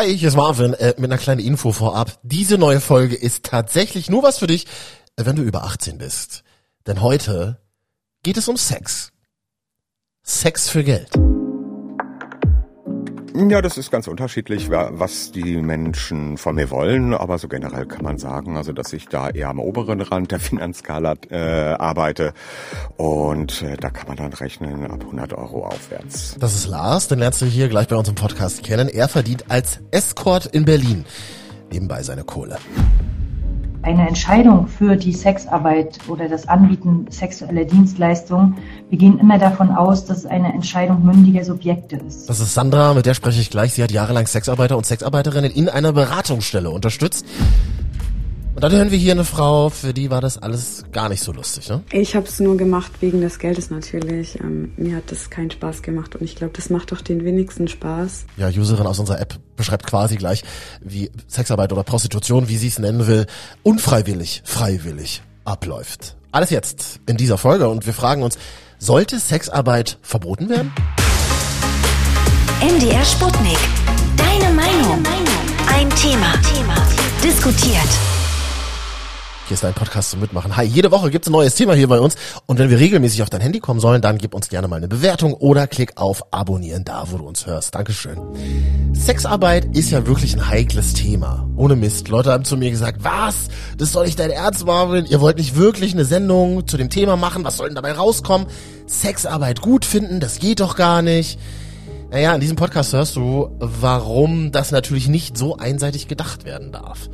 [0.00, 2.18] Hi, hier ist Marvin äh, mit einer kleinen Info vorab.
[2.22, 4.66] Diese neue Folge ist tatsächlich nur was für dich,
[5.16, 6.42] äh, wenn du über 18 bist.
[6.86, 7.60] Denn heute
[8.22, 9.12] geht es um Sex.
[10.22, 11.10] Sex für Geld.
[13.34, 18.02] Ja, das ist ganz unterschiedlich, was die Menschen von mir wollen, aber so generell kann
[18.02, 22.32] man sagen, also dass ich da eher am oberen Rand der Finanzskala äh, arbeite
[22.96, 26.36] und äh, da kann man dann rechnen ab 100 Euro aufwärts.
[26.40, 28.88] Das ist Lars, den lernst du hier gleich bei uns im Podcast kennen.
[28.88, 31.04] Er verdient als Escort in Berlin
[31.70, 32.58] nebenbei seine Kohle.
[33.82, 38.58] Eine Entscheidung für die Sexarbeit oder das Anbieten sexueller Dienstleistungen,
[38.90, 42.28] wir gehen immer davon aus, dass es eine Entscheidung mündiger Subjekte ist.
[42.28, 43.72] Das ist Sandra, mit der spreche ich gleich.
[43.72, 47.24] Sie hat jahrelang Sexarbeiter und Sexarbeiterinnen in einer Beratungsstelle unterstützt.
[48.54, 51.32] Und dann hören wir hier eine Frau, für die war das alles gar nicht so
[51.32, 51.82] lustig, ne?
[51.92, 54.38] Ich habe es nur gemacht wegen des Geldes natürlich.
[54.40, 57.68] Ähm, mir hat das keinen Spaß gemacht und ich glaube, das macht doch den wenigsten
[57.68, 58.26] Spaß.
[58.36, 60.42] Ja, Userin aus unserer App beschreibt quasi gleich,
[60.82, 63.26] wie Sexarbeit oder Prostitution, wie sie es nennen will,
[63.62, 66.16] unfreiwillig, freiwillig abläuft.
[66.32, 68.36] Alles jetzt in dieser Folge und wir fragen uns,
[68.78, 70.72] sollte Sexarbeit verboten werden?
[72.60, 73.58] MDR Sputnik.
[74.16, 75.02] Deine Meinung.
[75.72, 76.32] Ein Thema.
[77.22, 78.19] Diskutiert.
[79.50, 80.56] Hier ist dein Podcast zum Mitmachen.
[80.56, 82.14] Hi, jede Woche gibt's ein neues Thema hier bei uns.
[82.46, 84.86] Und wenn wir regelmäßig auf dein Handy kommen sollen, dann gib uns gerne mal eine
[84.86, 87.74] Bewertung oder klick auf Abonnieren da, wo du uns hörst.
[87.74, 88.16] Dankeschön.
[88.92, 91.48] Sexarbeit ist ja wirklich ein heikles Thema.
[91.56, 92.06] Ohne Mist.
[92.06, 93.48] Leute haben zu mir gesagt, was?
[93.76, 95.06] Das doch nicht dein Ernst, Marvin.
[95.06, 97.42] Ihr wollt nicht wirklich eine Sendung zu dem Thema machen.
[97.42, 98.46] Was soll denn dabei rauskommen?
[98.86, 100.20] Sexarbeit gut finden?
[100.20, 101.40] Das geht doch gar nicht.
[102.12, 107.08] Naja, in diesem Podcast hörst du, warum das natürlich nicht so einseitig gedacht werden darf.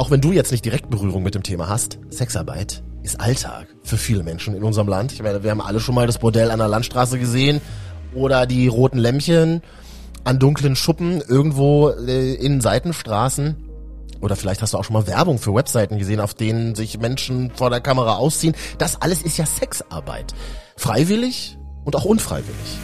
[0.00, 3.98] Auch wenn du jetzt nicht direkt Berührung mit dem Thema hast, Sexarbeit ist Alltag für
[3.98, 5.12] viele Menschen in unserem Land.
[5.12, 7.60] Ich meine, wir haben alle schon mal das Bordell an der Landstraße gesehen
[8.14, 9.60] oder die roten Lämpchen
[10.24, 13.56] an dunklen Schuppen irgendwo äh, in Seitenstraßen.
[14.22, 17.50] Oder vielleicht hast du auch schon mal Werbung für Webseiten gesehen, auf denen sich Menschen
[17.54, 18.54] vor der Kamera ausziehen.
[18.78, 20.32] Das alles ist ja Sexarbeit.
[20.78, 22.78] Freiwillig und auch unfreiwillig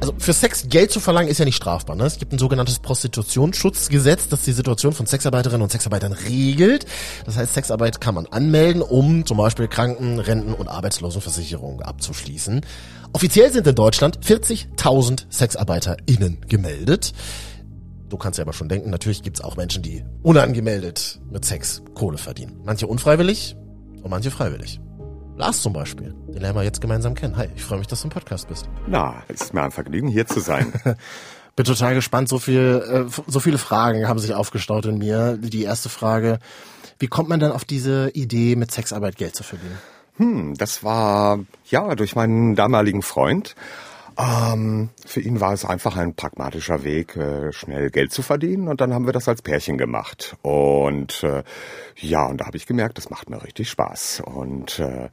[0.00, 1.94] also für Sex Geld zu verlangen ist ja nicht strafbar.
[1.94, 2.04] Ne?
[2.04, 6.86] Es gibt ein sogenanntes Prostitutionsschutzgesetz, das die Situation von Sexarbeiterinnen und Sexarbeitern regelt.
[7.26, 12.62] Das heißt, Sexarbeit kann man anmelden, um zum Beispiel Kranken-, Renten- und Arbeitslosenversicherung abzuschließen.
[13.12, 17.12] Offiziell sind in Deutschland 40.000 SexarbeiterInnen gemeldet.
[18.08, 22.18] Du kannst ja aber schon denken, natürlich gibt's auch Menschen, die unangemeldet mit Sex Kohle
[22.18, 22.60] verdienen.
[22.64, 23.56] Manche unfreiwillig
[24.02, 24.80] und manche freiwillig.
[25.40, 27.38] Lars zum Beispiel, den lernen wir jetzt gemeinsam kennen.
[27.38, 28.68] Hi, ich freue mich, dass du im Podcast bist.
[28.86, 30.70] Na, es ist mir ein Vergnügen, hier zu sein.
[31.56, 32.28] Bin total gespannt.
[32.28, 35.38] So viel, äh, so viele Fragen haben sich aufgestaut in mir.
[35.38, 36.40] Die erste Frage:
[36.98, 39.78] Wie kommt man denn auf diese Idee, mit Sexarbeit Geld zu verdienen?
[40.16, 43.54] Hm, das war ja durch meinen damaligen Freund.
[44.18, 48.68] Ähm, für ihn war es einfach ein pragmatischer Weg, äh, schnell Geld zu verdienen.
[48.68, 50.36] Und dann haben wir das als Pärchen gemacht.
[50.42, 51.42] Und äh,
[51.96, 54.22] ja, und da habe ich gemerkt, das macht mir richtig Spaß.
[54.24, 55.08] Und äh,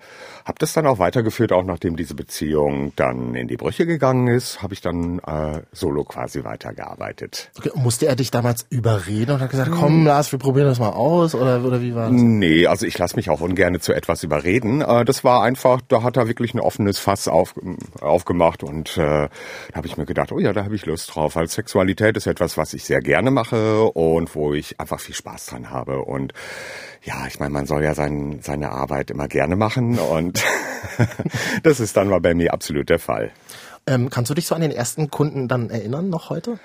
[0.45, 4.61] habe das dann auch weitergeführt, auch nachdem diese Beziehung dann in die Brüche gegangen ist,
[4.61, 7.51] habe ich dann äh, solo quasi weitergearbeitet.
[7.57, 10.89] Okay, musste er dich damals überreden und hat gesagt, komm Lars, wir probieren das mal
[10.89, 11.35] aus?
[11.35, 12.21] Oder, oder wie war das?
[12.21, 14.81] Nee, also ich lasse mich auch ungern zu etwas überreden.
[14.81, 17.53] Äh, das war einfach, da hat er wirklich ein offenes Fass auf,
[18.01, 21.35] aufgemacht und äh, da habe ich mir gedacht, oh ja, da habe ich Lust drauf,
[21.35, 25.47] weil Sexualität ist etwas, was ich sehr gerne mache und wo ich einfach viel Spaß
[25.47, 25.99] dran habe.
[26.03, 26.33] Und
[27.03, 30.43] ja, ich meine, man soll ja sein, seine Arbeit immer gerne machen und
[31.63, 33.31] das ist dann mal bei mir absolut der Fall.
[33.87, 36.59] Ähm, kannst du dich so an den ersten Kunden dann erinnern, noch heute?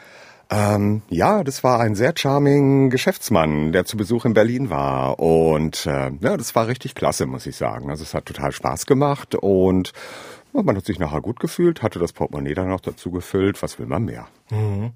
[0.52, 5.18] Ähm, ja, das war ein sehr charming Geschäftsmann, der zu Besuch in Berlin war.
[5.18, 7.88] Und äh, ja, das war richtig klasse, muss ich sagen.
[7.88, 9.92] Also es hat total Spaß gemacht und
[10.52, 13.62] man hat sich nachher gut gefühlt, hatte das Portemonnaie dann noch dazu gefüllt.
[13.62, 14.26] Was will man mehr?
[14.50, 14.92] Mhm.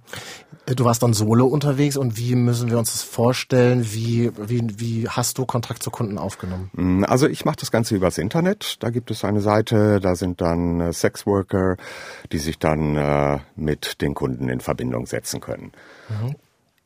[0.66, 3.86] Du warst dann solo unterwegs und wie müssen wir uns das vorstellen?
[3.92, 6.70] Wie, wie, wie hast du Kontakt zu Kunden aufgenommen?
[6.74, 8.82] Mm, also ich mache das Ganze übers Internet.
[8.82, 11.76] Da gibt es eine Seite, da sind dann äh, Sexworker,
[12.32, 15.72] die sich dann äh, mit den Kunden in Verbindung setzen können.
[16.08, 16.34] Mhm.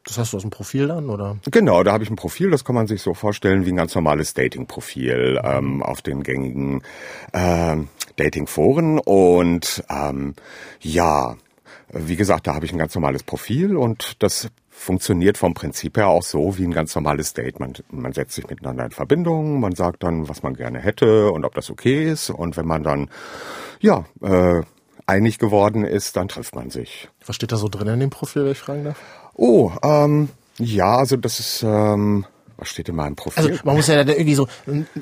[0.05, 1.37] Das hast du aus dem Profil dann, oder?
[1.51, 3.95] Genau, da habe ich ein Profil, das kann man sich so vorstellen wie ein ganz
[3.95, 6.83] normales Dating-Profil ähm, auf den gängigen
[7.33, 7.77] äh,
[8.17, 8.99] Dating-Foren.
[8.99, 10.35] Und ähm,
[10.81, 11.37] ja,
[11.93, 16.09] wie gesagt, da habe ich ein ganz normales Profil und das funktioniert vom Prinzip her
[16.09, 17.61] auch so wie ein ganz normales Date.
[17.61, 21.45] Man, man setzt sich miteinander in Verbindung, man sagt dann, was man gerne hätte und
[21.45, 22.31] ob das okay ist.
[22.31, 23.11] Und wenn man dann,
[23.81, 24.63] ja, äh,
[25.07, 27.09] einig geworden ist, dann trifft man sich.
[27.27, 28.99] Was steht da so drin in dem Profil, wenn ich fragen darf?
[29.35, 30.29] Oh, ähm,
[30.59, 32.27] ja, also das ist, ähm,
[32.61, 33.43] Was steht in meinem Profil?
[33.43, 34.47] Also man muss ja dann irgendwie so,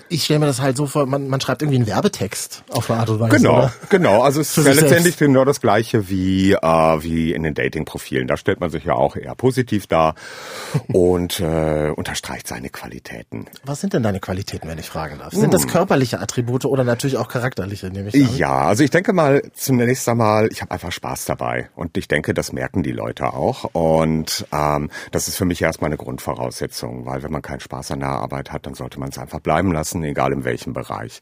[0.08, 3.00] ich stelle mir das halt so vor, man, man schreibt irgendwie einen Werbetext auf eine
[3.00, 3.36] Art und Weise.
[3.36, 3.72] Genau, oder?
[3.88, 4.22] genau.
[4.22, 5.18] Also es ist ja letztendlich selbst.
[5.18, 8.28] genau das gleiche wie äh, wie in den Dating-Profilen.
[8.28, 10.14] Da stellt man sich ja auch eher positiv dar
[10.92, 13.46] und äh, unterstreicht seine Qualitäten.
[13.64, 15.32] Was sind denn deine Qualitäten, wenn ich fragen darf?
[15.32, 18.36] Sind das körperliche Attribute oder natürlich auch charakterliche, nehme ich an?
[18.36, 22.34] Ja, also ich denke mal zunächst einmal, ich habe einfach Spaß dabei und ich denke,
[22.34, 27.22] das merken die Leute auch und ähm, das ist für mich erstmal eine Grundvoraussetzung, weil
[27.22, 30.04] wenn man keinen Spaß an der Arbeit hat, dann sollte man es einfach bleiben lassen,
[30.04, 31.20] egal in welchem Bereich.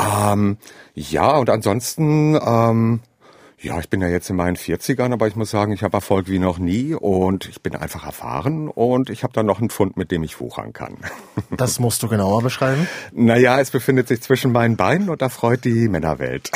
[0.00, 0.56] Ähm,
[0.94, 3.00] ja, und ansonsten, ähm,
[3.66, 6.28] ja, ich bin ja jetzt in meinen 40ern, aber ich muss sagen, ich habe Erfolg
[6.28, 9.96] wie noch nie und ich bin einfach erfahren und ich habe dann noch einen Pfund,
[9.96, 10.96] mit dem ich wuchern kann.
[11.56, 12.86] Das musst du genauer beschreiben.
[13.12, 16.50] naja, es befindet sich zwischen meinen Beinen und da freut die Männerwelt.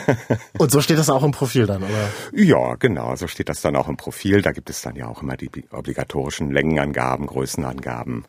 [0.58, 2.08] Und so steht das auch im Profil dann, oder?
[2.32, 4.42] Ja, genau, so steht das dann auch im Profil.
[4.42, 8.24] Da gibt es dann ja auch immer die obligatorischen Längenangaben, Größenangaben.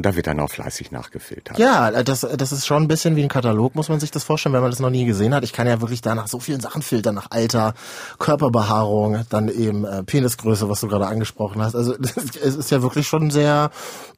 [0.00, 1.58] Und da wird dann auch fleißig nachgefiltert.
[1.58, 4.54] Ja, das, das ist schon ein bisschen wie ein Katalog, muss man sich das vorstellen,
[4.54, 5.44] wenn man das noch nie gesehen hat.
[5.44, 7.74] Ich kann ja wirklich da nach so vielen Sachen filtern, nach Alter,
[8.18, 11.74] Körperbehaarung, dann eben äh, Penisgröße, was du gerade angesprochen hast.
[11.74, 11.94] Also
[12.42, 13.70] es ist ja wirklich schon sehr,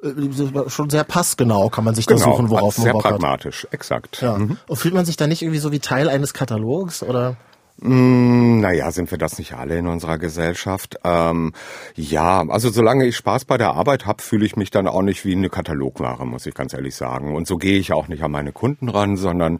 [0.04, 3.10] äh, schon sehr passgenau, kann man sich da suchen, worauf man Genau, sehr Bock hat.
[3.18, 4.22] pragmatisch, exakt.
[4.22, 4.34] Ja.
[4.34, 7.34] Und fühlt man sich da nicht irgendwie so wie Teil eines Katalogs oder?
[7.80, 10.98] Mm, Naja, sind wir das nicht alle in unserer Gesellschaft?
[11.04, 11.52] Ähm,
[11.94, 15.24] ja, also solange ich Spaß bei der Arbeit habe, fühle ich mich dann auch nicht
[15.24, 17.34] wie eine Katalogware, muss ich ganz ehrlich sagen.
[17.34, 19.58] Und so gehe ich auch nicht an meine Kunden ran, sondern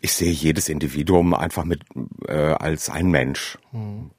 [0.00, 1.82] ich sehe jedes Individuum einfach mit
[2.26, 3.58] äh, als ein Mensch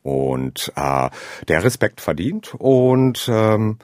[0.04, 1.10] und äh,
[1.48, 3.78] der Respekt verdient und ähm,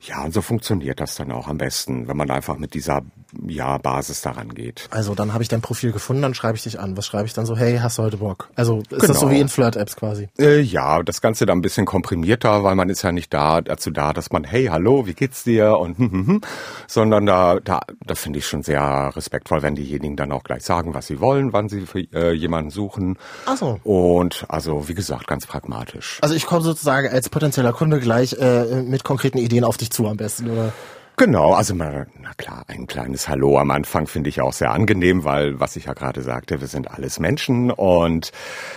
[0.00, 3.00] ja, und so funktioniert das dann auch am besten, wenn man einfach mit dieser
[3.46, 4.88] ja, Basis daran geht.
[4.90, 6.96] Also dann habe ich dein Profil gefunden, dann schreibe ich dich an.
[6.96, 7.56] Was schreibe ich dann so?
[7.56, 8.48] Hey, hast du heute Bock?
[8.56, 9.20] Also ist das Genau.
[9.20, 10.28] so wie in Flirt-Apps quasi?
[10.38, 13.90] Äh, ja, das Ganze dann ein bisschen komprimierter, weil man ist ja nicht da dazu
[13.90, 16.40] da, dass man hey, hallo, wie geht's dir und hm, hm, hm,
[16.86, 20.94] sondern da da da finde ich schon sehr respektvoll, wenn diejenigen dann auch gleich sagen,
[20.94, 23.18] was sie wollen, wann sie für äh, jemanden suchen.
[23.46, 23.78] Ach so.
[23.84, 26.18] Und also wie gesagt, ganz pragmatisch.
[26.22, 30.06] Also ich komme sozusagen als potenzieller Kunde gleich äh, mit konkreten Ideen auf dich zu
[30.06, 30.72] am besten, oder?
[31.18, 35.24] Genau, also mal, na klar, ein kleines Hallo am Anfang finde ich auch sehr angenehm,
[35.24, 38.30] weil, was ich ja gerade sagte, wir sind alles Menschen und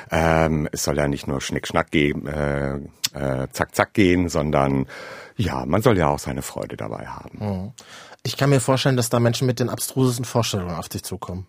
[0.10, 2.78] ähm, es soll ja nicht nur Schnick-Schnack gehen, äh,
[3.14, 4.88] äh, zack, zack gehen, sondern
[5.38, 7.74] ja, man soll ja auch seine Freude dabei haben.
[8.24, 11.46] Ich kann mir vorstellen, dass da Menschen mit den abstrusesten Vorstellungen auf dich zukommen.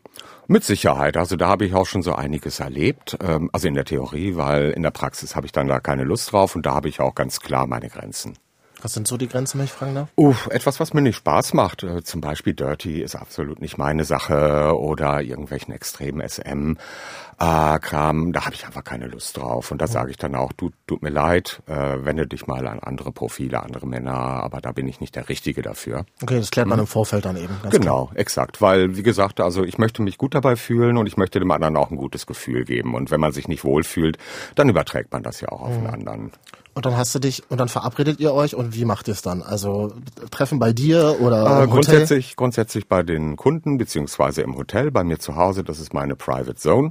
[0.47, 1.17] Mit Sicherheit.
[1.17, 3.17] Also da habe ich auch schon so einiges erlebt.
[3.23, 6.33] Ähm, also in der Theorie, weil in der Praxis habe ich dann da keine Lust
[6.33, 8.35] drauf und da habe ich auch ganz klar meine Grenzen.
[8.83, 10.09] Was sind so die Grenzen, wenn ich fragen darf?
[10.17, 11.85] Uff, etwas, was mir nicht Spaß macht.
[11.85, 18.33] Äh, zum Beispiel Dirty ist absolut nicht meine Sache oder irgendwelchen extremen SM-Kram.
[18.33, 19.71] da habe ich einfach keine Lust drauf.
[19.71, 22.81] Und da sage ich dann auch, du, tut mir leid, äh, wende dich mal an
[22.81, 26.05] andere Profile, andere Männer, aber da bin ich nicht der Richtige dafür.
[26.21, 27.55] Okay, das klärt man im Vorfeld dann eben.
[27.71, 28.61] Genau, exakt.
[28.61, 31.77] Weil, wie gesagt, also ich möchte mich gut dabei fühlen und ich möchte dem anderen
[31.77, 32.95] auch ein gutes Gefühl geben.
[32.95, 34.19] Und wenn man sich nicht wohlfühlt,
[34.57, 36.33] dann überträgt man das ja auch auf den anderen.
[36.75, 39.21] Und dann hast du dich, und dann verabredet ihr euch und wie macht ihr es
[39.21, 39.43] dann?
[39.43, 39.93] Also
[40.31, 45.19] Treffen bei dir oder Äh, grundsätzlich, grundsätzlich bei den Kunden beziehungsweise im Hotel, bei mir
[45.19, 46.91] zu Hause, das ist meine Private Zone.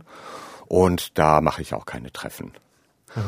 [0.68, 2.54] Und da mache ich auch keine Treffen.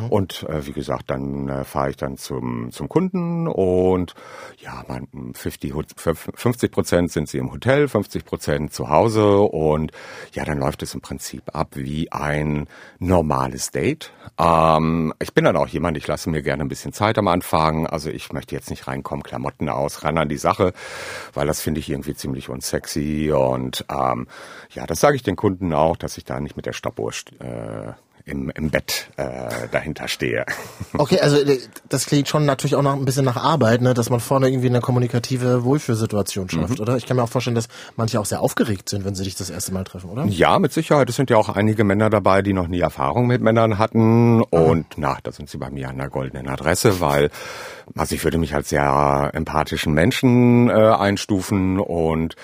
[0.10, 4.14] Und äh, wie gesagt, dann äh, fahre ich dann zum, zum Kunden und
[4.58, 5.74] ja, man, 50,
[6.36, 9.92] 50 Prozent sind sie im Hotel, 50 Prozent zu Hause und
[10.34, 12.68] ja, dann läuft es im Prinzip ab wie ein
[13.00, 14.12] normales Date.
[14.38, 17.86] Ähm, ich bin dann auch jemand, ich lasse mir gerne ein bisschen Zeit am Anfang.
[17.88, 20.74] Also ich möchte jetzt nicht reinkommen, Klamotten aus, ran an die Sache,
[21.34, 24.28] weil das finde ich irgendwie ziemlich unsexy und ähm,
[24.72, 27.94] ja, das sage ich den Kunden auch, dass ich da nicht mit der Stoppuhr äh,
[28.26, 30.46] im, im Bett äh, dahinter stehe.
[30.96, 34.12] Okay, also äh, das klingt schon natürlich auch noch ein bisschen nach Arbeit, ne, dass
[34.12, 36.98] man vorne irgendwie eine kommunikative Wohlfühlsituation schafft, oder?
[36.98, 39.50] Ich kann mir auch vorstellen, dass manche auch sehr aufgeregt sind, wenn sie dich das
[39.50, 40.26] erste Mal treffen, oder?
[40.26, 41.10] Ja, mit Sicherheit.
[41.10, 44.44] Es sind ja auch einige Männer dabei, die noch nie Erfahrung mit Männern hatten.
[44.44, 47.32] Und na, da sind sie bei mir an der goldenen Adresse, weil
[47.96, 52.36] also ich würde mich als sehr empathischen Menschen äh, einstufen und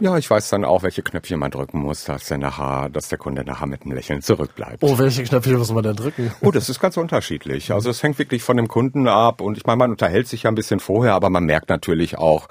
[0.00, 3.18] ja, ich weiß dann auch, welche Knöpfchen man drücken muss, dass der nachher, dass der
[3.18, 4.82] Kunde nachher mit einem Lächeln zurückbleibt.
[4.82, 6.32] Oh, welche Knöpfe muss man denn drücken?
[6.40, 7.72] Oh, das ist ganz unterschiedlich.
[7.72, 10.50] Also es hängt wirklich von dem Kunden ab und ich meine, man unterhält sich ja
[10.50, 12.48] ein bisschen vorher, aber man merkt natürlich auch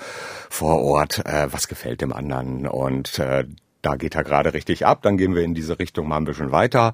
[0.49, 3.45] vor Ort, äh, was gefällt dem anderen und äh,
[3.81, 6.51] da geht er gerade richtig ab, dann gehen wir in diese Richtung mal ein bisschen
[6.51, 6.93] weiter.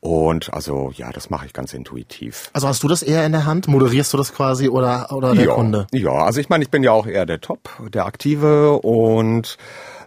[0.00, 2.50] Und also ja, das mache ich ganz intuitiv.
[2.52, 3.68] Also hast du das eher in der Hand?
[3.68, 5.86] Moderierst du das quasi oder, oder der ja, Kunde?
[5.92, 9.58] Ja, also ich meine, ich bin ja auch eher der Top, der Aktive und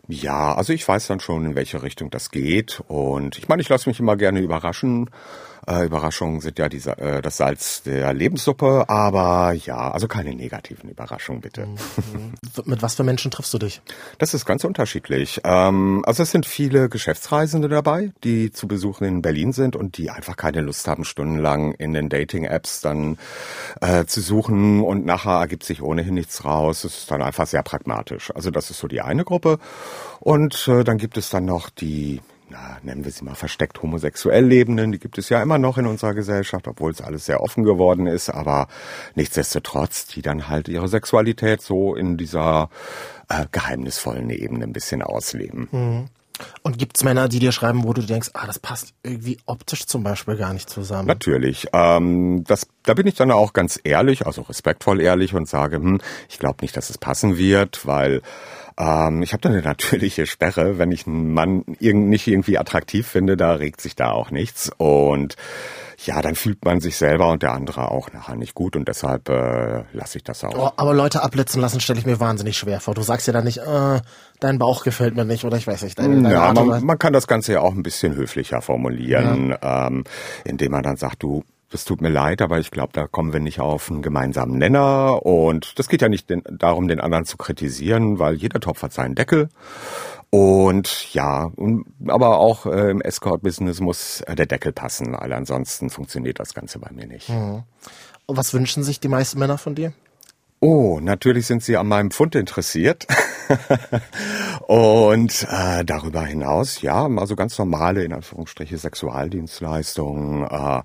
[0.08, 2.82] ja, also ich weiß dann schon, in welche Richtung das geht.
[2.88, 5.10] Und ich meine, ich lasse mich immer gerne überraschen.
[5.67, 10.89] Äh, Überraschungen sind ja die, äh, das Salz der Lebenssuppe, aber ja, also keine negativen
[10.89, 11.65] Überraschungen bitte.
[11.65, 12.34] Mhm.
[12.65, 13.81] Mit was für Menschen triffst du dich?
[14.17, 15.41] Das ist ganz unterschiedlich.
[15.43, 20.10] Ähm, also es sind viele Geschäftsreisende dabei, die zu Besuchen in Berlin sind und die
[20.10, 23.17] einfach keine Lust haben, stundenlang in den Dating-Apps dann
[23.81, 26.84] äh, zu suchen und nachher ergibt sich ohnehin nichts raus.
[26.84, 28.31] Es ist dann einfach sehr pragmatisch.
[28.36, 29.60] Also das ist so die eine Gruppe.
[30.19, 34.46] Und äh, dann gibt es dann noch die na, nennen wir sie mal versteckt homosexuell
[34.46, 37.64] Lebenden, die gibt es ja immer noch in unserer Gesellschaft, obwohl es alles sehr offen
[37.64, 38.68] geworden ist, aber
[39.16, 42.70] nichtsdestotrotz, die dann halt ihre Sexualität so in dieser
[43.30, 45.68] äh, geheimnisvollen Ebene ein bisschen ausleben.
[45.72, 46.10] Mhm.
[46.64, 50.04] Und gibt's Männer, die dir schreiben, wo du denkst, ah, das passt irgendwie optisch zum
[50.04, 51.08] Beispiel gar nicht zusammen?
[51.08, 51.68] Natürlich.
[51.72, 56.02] Ähm, das, da bin ich dann auch ganz ehrlich, also respektvoll ehrlich und sage, hm,
[56.28, 58.22] ich glaube nicht, dass es passen wird, weil
[58.77, 60.77] ähm, ich habe da eine natürliche Sperre.
[60.77, 64.72] Wenn ich einen Mann irg nicht irgendwie attraktiv finde, da regt sich da auch nichts.
[64.77, 65.36] Und
[66.03, 69.29] ja, dann fühlt man sich selber und der andere auch nachher nicht gut und deshalb
[69.29, 70.58] äh, lasse ich das auch.
[70.58, 72.94] Oh, aber Leute abblitzen lassen stelle ich mir wahnsinnig schwer vor.
[72.94, 74.01] Du sagst ja dann nicht, äh,
[74.39, 75.98] dein Bauch gefällt mir nicht oder ich weiß nicht.
[75.98, 79.88] Deine, deine ja, man, man, kann das Ganze ja auch ein bisschen höflicher formulieren, ja.
[79.88, 80.03] ähm,
[80.44, 81.44] indem man dann sagt, du,
[81.75, 85.24] es tut mir leid, aber ich glaube, da kommen wir nicht auf einen gemeinsamen Nenner.
[85.25, 88.94] Und das geht ja nicht den, darum, den anderen zu kritisieren, weil jeder Topf hat
[88.94, 89.50] seinen Deckel.
[90.32, 91.51] Und ja,
[92.08, 96.79] aber auch äh, im Escort-Business muss äh, der Deckel passen, weil ansonsten funktioniert das Ganze
[96.79, 97.29] bei mir nicht.
[97.29, 97.63] Mhm.
[98.25, 99.94] Und was wünschen sich die meisten Männer von dir?
[100.60, 103.05] Oh, natürlich sind sie an meinem Fund interessiert.
[104.67, 110.82] und äh, darüber hinaus, ja, also ganz normale, in Anführungsstriche, Sexualdienstleistungen, äh,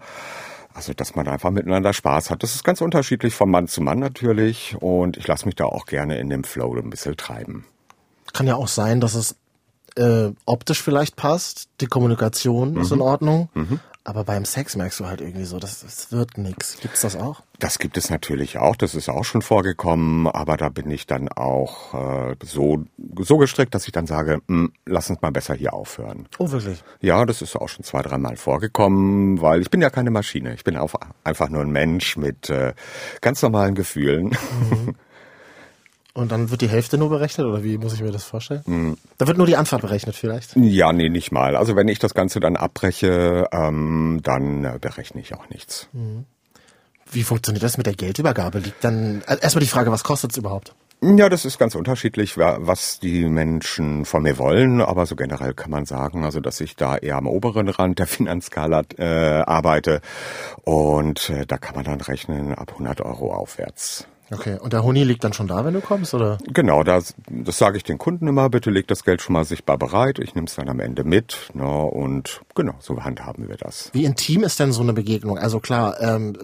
[0.73, 2.43] also, dass man einfach miteinander Spaß hat.
[2.43, 4.77] Das ist ganz unterschiedlich von Mann zu Mann natürlich.
[4.79, 7.67] Und ich lasse mich da auch gerne in dem Flow ein bisschen treiben.
[8.33, 9.35] Kann ja auch sein, dass es
[9.97, 12.81] äh, optisch vielleicht passt, die Kommunikation mhm.
[12.81, 13.81] ist in Ordnung, mhm.
[14.03, 16.79] Aber beim Sex merkst du halt irgendwie so, das, das wird nix.
[16.81, 17.43] Gibt's das auch?
[17.59, 18.75] Das gibt es natürlich auch.
[18.75, 20.27] Das ist auch schon vorgekommen.
[20.27, 21.93] Aber da bin ich dann auch
[22.31, 22.85] äh, so
[23.19, 26.27] so gestrickt, dass ich dann sage, hm, lass uns mal besser hier aufhören.
[26.39, 26.83] Oh wirklich?
[27.03, 30.55] Ja, das ist auch schon zwei, dreimal vorgekommen, weil ich bin ja keine Maschine.
[30.55, 32.73] Ich bin auch einfach nur ein Mensch mit äh,
[33.21, 34.29] ganz normalen Gefühlen.
[34.71, 34.95] Mhm.
[36.13, 38.63] Und dann wird die Hälfte nur berechnet oder wie muss ich mir das vorstellen?
[38.67, 38.97] Mhm.
[39.19, 40.57] Da wird nur die Anfahrt berechnet vielleicht?
[40.57, 41.57] Ja, nee, nicht mal.
[41.57, 45.89] Also wenn ich das Ganze dann abbreche, ähm, dann äh, berechne ich auch nichts.
[45.93, 46.25] Mhm.
[47.13, 48.59] Wie funktioniert das mit der Geldübergabe?
[48.59, 50.75] Liegt dann also erstmal die Frage, was kostet es überhaupt?
[51.03, 55.71] Ja, das ist ganz unterschiedlich, was die Menschen von mir wollen, aber so generell kann
[55.71, 59.05] man sagen, also dass ich da eher am oberen Rand der Finanzskala äh,
[59.41, 60.03] arbeite
[60.65, 64.07] und äh, da kann man dann rechnen ab 100 Euro aufwärts.
[64.33, 66.39] Okay, und der Huni liegt dann schon da, wenn du kommst, oder?
[66.47, 69.77] Genau, das, das sage ich den Kunden immer, bitte leg das Geld schon mal sichtbar
[69.77, 73.91] bereit, ich nehme es dann am Ende mit, ne, und genau, so handhaben wir das.
[73.93, 75.37] Wie intim ist denn so eine Begegnung?
[75.37, 76.37] Also klar, ähm,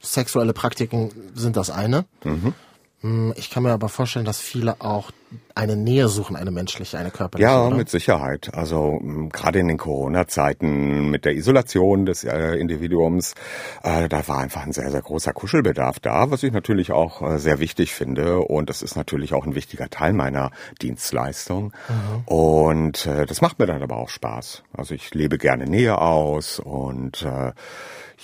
[0.00, 2.04] sexuelle Praktiken sind das eine.
[2.22, 2.54] Mhm.
[3.00, 5.10] Hm, ich kann mir aber vorstellen, dass viele auch
[5.54, 7.50] eine Nähe suchen, eine menschliche, eine körperliche.
[7.50, 7.76] Ja, oder?
[7.76, 8.50] mit Sicherheit.
[8.54, 9.00] Also
[9.32, 13.34] gerade in den Corona-Zeiten mit der Isolation des äh, Individuums,
[13.82, 17.38] äh, da war einfach ein sehr, sehr großer Kuschelbedarf da, was ich natürlich auch äh,
[17.38, 18.38] sehr wichtig finde.
[18.38, 20.50] Und das ist natürlich auch ein wichtiger Teil meiner
[20.82, 21.72] Dienstleistung.
[21.88, 22.22] Mhm.
[22.26, 24.62] Und äh, das macht mir dann aber auch Spaß.
[24.76, 27.52] Also ich lebe gerne Nähe aus und äh,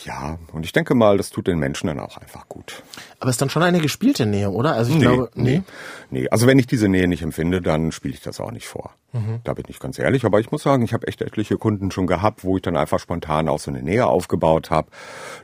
[0.04, 2.82] ja, und ich denke mal, das tut den Menschen dann auch einfach gut.
[3.20, 4.74] Aber es ist dann schon eine gespielte Nähe, oder?
[4.74, 5.62] Also ich nee, glaube, nee.
[6.10, 6.28] nee.
[6.30, 8.94] also wenn ich diese Nähe nicht empfinde, dann spiele ich das auch nicht vor.
[9.12, 9.40] Mhm.
[9.44, 10.24] Da bin ich ganz ehrlich.
[10.24, 12.98] Aber ich muss sagen, ich habe echt etliche Kunden schon gehabt, wo ich dann einfach
[12.98, 14.88] spontan auch so eine Nähe aufgebaut habe.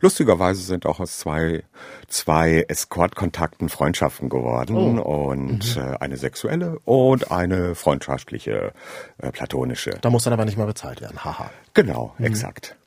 [0.00, 1.64] Lustigerweise sind auch aus zwei,
[2.07, 4.99] zwei Escort-Kontakten Freundschaften geworden.
[4.99, 5.31] Oh.
[5.31, 5.83] Und mhm.
[5.83, 8.73] äh, eine sexuelle und eine freundschaftliche,
[9.19, 9.99] äh, platonische.
[10.00, 11.25] Da muss dann aber nicht mal bezahlt werden.
[11.25, 11.50] Haha.
[11.75, 12.26] Genau, mhm.
[12.26, 12.77] exakt.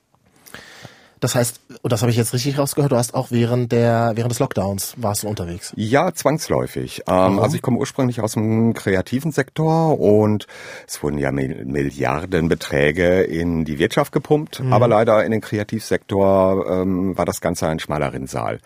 [1.22, 4.32] Das heißt, und das habe ich jetzt richtig rausgehört, du hast auch während der während
[4.32, 5.72] des Lockdowns warst du unterwegs.
[5.76, 7.04] Ja, zwangsläufig.
[7.08, 10.48] Ähm, also ich komme ursprünglich aus dem kreativen Sektor und
[10.88, 14.74] es wurden ja Milliardenbeträge in die Wirtschaft gepumpt, mhm.
[14.74, 18.60] aber leider in den Kreativsektor ähm, war das Ganze ein schmaler Rinnsal.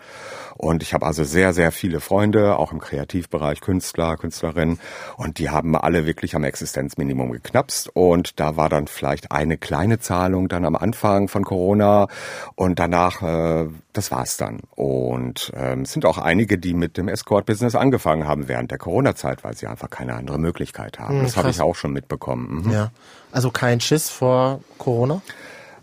[0.56, 4.78] Und ich habe also sehr, sehr viele Freunde, auch im Kreativbereich, Künstler, Künstlerinnen.
[5.16, 7.90] Und die haben alle wirklich am Existenzminimum geknapst.
[7.94, 12.08] Und da war dann vielleicht eine kleine Zahlung dann am Anfang von Corona.
[12.54, 14.60] Und danach, äh, das war's dann.
[14.74, 19.44] Und ähm, es sind auch einige, die mit dem Escort-Business angefangen haben während der Corona-Zeit,
[19.44, 21.18] weil sie einfach keine andere Möglichkeit haben.
[21.18, 22.64] Hm, das habe ich auch schon mitbekommen.
[22.64, 22.72] Mhm.
[22.72, 22.90] Ja.
[23.32, 25.20] Also kein Schiss vor Corona?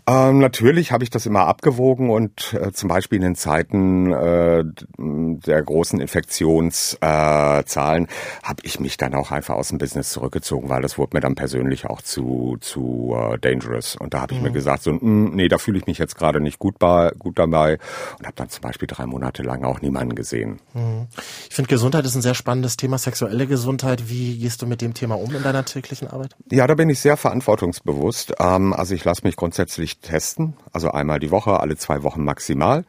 [0.06, 4.62] Ähm, natürlich habe ich das immer abgewogen und äh, zum Beispiel in den Zeiten äh,
[4.98, 8.08] der großen Infektionszahlen äh,
[8.42, 11.36] habe ich mich dann auch einfach aus dem Business zurückgezogen, weil das wurde mir dann
[11.36, 13.96] persönlich auch zu zu äh, dangerous.
[13.96, 14.46] Und da habe ich mhm.
[14.46, 17.10] mir gesagt, so, mh, hm, nee, da fühle ich mich jetzt gerade nicht gut, bei,
[17.18, 17.78] gut dabei
[18.18, 20.60] und habe dann zum Beispiel drei Monate lang auch niemanden gesehen.
[20.74, 21.06] Mhm.
[21.48, 24.10] Ich finde, Gesundheit ist ein sehr spannendes Thema, sexuelle Gesundheit.
[24.10, 26.36] Wie gehst du mit dem Thema um in deiner täglichen Arbeit?
[26.50, 28.34] Ja, da bin ich sehr verantwortungsbewusst.
[28.38, 32.84] Ähm, also ich lasse mich grundsätzlich testen, also einmal die Woche, alle zwei Wochen maximal.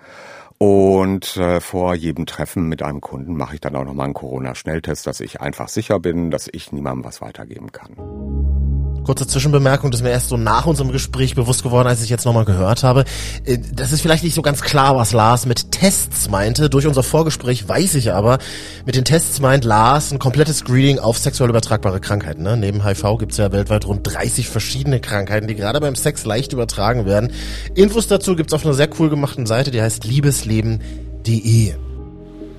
[0.57, 5.05] Und äh, vor jedem Treffen mit einem Kunden mache ich dann auch nochmal einen Corona-Schnelltest,
[5.05, 8.74] dass ich einfach sicher bin, dass ich niemandem was weitergeben kann.
[9.05, 12.25] Kurze Zwischenbemerkung, das ist mir erst so nach unserem Gespräch bewusst geworden, als ich jetzt
[12.25, 13.05] nochmal gehört habe.
[13.45, 16.69] Äh, das ist vielleicht nicht so ganz klar, was Lars mit Tests meinte.
[16.71, 18.39] Durch unser Vorgespräch weiß ich aber,
[18.85, 22.41] mit den Tests meint Lars ein komplettes Screening auf sexuell übertragbare Krankheiten.
[22.41, 22.57] Ne?
[22.57, 26.53] Neben HIV gibt es ja weltweit rund 30 verschiedene Krankheiten, die gerade beim Sex leicht
[26.53, 27.31] übertragen werden.
[27.75, 31.73] Infos dazu gibt's auf einer sehr cool gemachten Seite, die heißt liebesleben.de.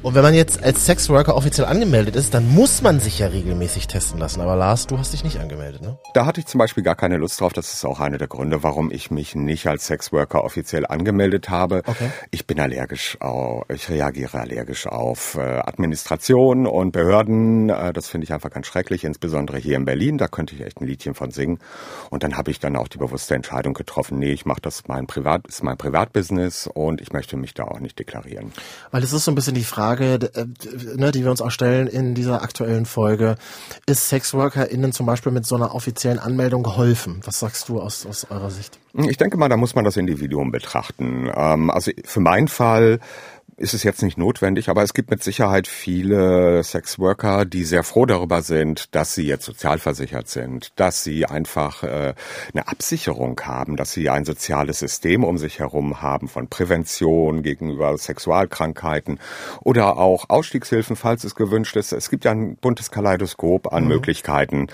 [0.07, 3.89] Und wenn man jetzt als Sexworker offiziell angemeldet ist, dann muss man sich ja regelmäßig
[3.89, 4.41] testen lassen.
[4.41, 5.99] Aber Lars, du hast dich nicht angemeldet, ne?
[6.15, 7.53] Da hatte ich zum Beispiel gar keine Lust drauf.
[7.53, 11.83] Das ist auch einer der Gründe, warum ich mich nicht als Sexworker offiziell angemeldet habe.
[11.85, 12.13] Okay.
[12.31, 17.71] Ich bin allergisch, auf, ich reagiere allergisch auf äh, Administration und Behörden.
[17.71, 20.19] Äh, das finde ich einfach ganz schrecklich, insbesondere hier in Berlin.
[20.19, 21.59] Da könnte ich echt ein Liedchen von singen.
[22.11, 25.09] Und dann habe ich dann auch die bewusste Entscheidung getroffen, nee, ich mache das mein
[25.09, 28.53] Privat, ist mein Privatbusiness und ich möchte mich da auch nicht deklarieren.
[28.93, 31.51] Weil es ist so ein bisschen die Frage, Frage, äh, ne, die wir uns auch
[31.51, 33.37] stellen in dieser aktuellen Folge.
[33.87, 37.21] Ist SexworkerInnen zum Beispiel mit so einer offiziellen Anmeldung geholfen?
[37.25, 38.79] Was sagst du aus, aus eurer Sicht?
[38.93, 41.31] Ich denke mal, da muss man das Individuum betrachten.
[41.35, 43.01] Ähm, also für meinen Fall
[43.59, 48.05] ist es jetzt nicht notwendig, aber es gibt mit Sicherheit viele Sexworker, die sehr froh
[48.05, 52.15] darüber sind, dass sie jetzt sozialversichert sind, dass sie einfach äh,
[52.53, 57.97] eine Absicherung haben, dass sie ein soziales System um sich herum haben von Prävention gegenüber
[57.97, 59.21] Sexualkrankheiten
[59.63, 61.93] oder auch Ausstiegshilfen, falls es gewünscht ist.
[61.93, 63.89] Es gibt ja ein buntes Kaleidoskop an mhm.
[63.89, 64.67] Möglichkeiten,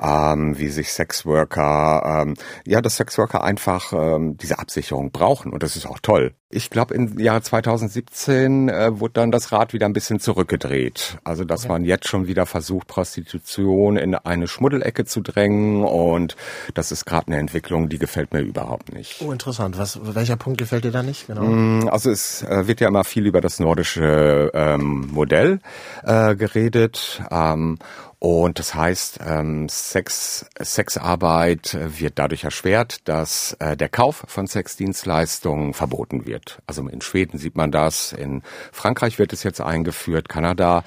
[0.00, 2.34] ähm, wie sich Sexworker, ähm,
[2.64, 6.32] ja, dass Sexworker einfach ähm, diese Absicherung brauchen und das ist auch toll.
[6.52, 11.18] Ich glaube, im Jahr 2017 äh, wurde dann das Rad wieder ein bisschen zurückgedreht.
[11.22, 11.72] Also, dass okay.
[11.72, 15.84] man jetzt schon wieder versucht, Prostitution in eine Schmuddelecke zu drängen.
[15.84, 16.34] Und
[16.74, 19.22] das ist gerade eine Entwicklung, die gefällt mir überhaupt nicht.
[19.22, 19.78] Oh, interessant.
[19.78, 21.28] Was, welcher Punkt gefällt dir da nicht?
[21.28, 21.42] Genau.
[21.42, 25.60] Mm, also, es äh, wird ja immer viel über das nordische ähm, Modell
[26.02, 27.22] äh, geredet.
[27.30, 27.78] Ähm,
[28.22, 35.72] und das heißt, ähm, Sex, Sexarbeit wird dadurch erschwert, dass äh, der Kauf von Sexdienstleistungen
[35.72, 36.60] verboten wird.
[36.66, 40.84] Also in Schweden sieht man das, in Frankreich wird es jetzt eingeführt, Kanada.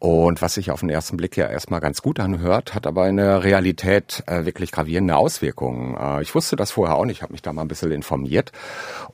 [0.00, 3.18] Und was sich auf den ersten Blick ja erstmal ganz gut anhört, hat aber in
[3.18, 5.96] der Realität äh, wirklich gravierende Auswirkungen.
[5.96, 8.50] Äh, ich wusste das vorher auch nicht, habe mich da mal ein bisschen informiert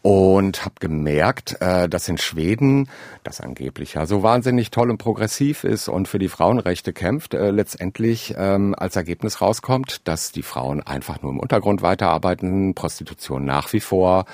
[0.01, 2.89] und habe gemerkt, dass in Schweden,
[3.23, 8.35] das angeblich ja so wahnsinnig toll und progressiv ist und für die Frauenrechte kämpft, letztendlich
[8.37, 13.81] ähm, als Ergebnis rauskommt, dass die Frauen einfach nur im Untergrund weiterarbeiten, Prostitution nach wie
[13.81, 14.25] vor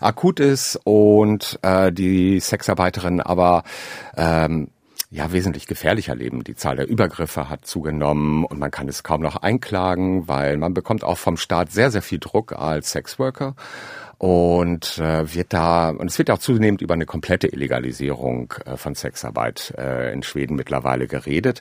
[0.00, 3.64] akut ist und äh, die Sexarbeiterinnen aber
[4.16, 4.68] ähm,
[5.10, 6.44] ja wesentlich gefährlicher leben.
[6.44, 10.74] Die Zahl der Übergriffe hat zugenommen und man kann es kaum noch einklagen, weil man
[10.74, 13.54] bekommt auch vom Staat sehr, sehr viel Druck als Sexworker
[14.18, 18.94] und äh, wird da und es wird auch zunehmend über eine komplette Illegalisierung äh, von
[18.94, 21.60] Sexarbeit äh, in Schweden mittlerweile geredet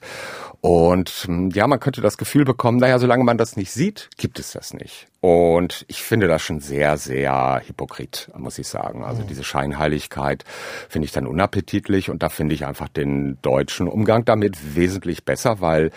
[0.61, 4.39] und hm, ja, man könnte das Gefühl bekommen, naja, solange man das nicht sieht, gibt
[4.39, 5.07] es das nicht.
[5.25, 9.03] Und ich finde das schon sehr, sehr hypokrit, muss ich sagen.
[9.03, 9.27] Also mhm.
[9.27, 10.43] diese Scheinheiligkeit
[10.87, 15.61] finde ich dann unappetitlich und da finde ich einfach den deutschen Umgang damit wesentlich besser,
[15.61, 15.89] weil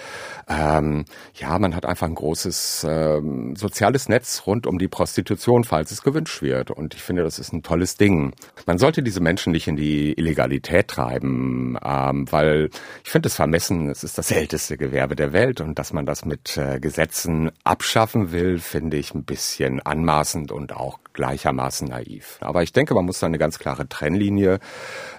[0.49, 5.91] ähm, ja, man hat einfach ein großes ähm, soziales Netz rund um die Prostitution, falls
[5.91, 6.71] es gewünscht wird.
[6.71, 8.33] Und ich finde, das ist ein tolles Ding.
[8.65, 12.71] Man sollte diese Menschen nicht in die Illegalität treiben, ähm, weil
[13.05, 16.25] ich finde es vermessen, es ist das älteste Gewerbe der Welt und dass man das
[16.25, 22.39] mit äh, Gesetzen abschaffen will, finde ich ein bisschen anmaßend und auch gleichermaßen naiv.
[22.41, 24.61] Aber ich denke, man muss da eine ganz klare Trennlinie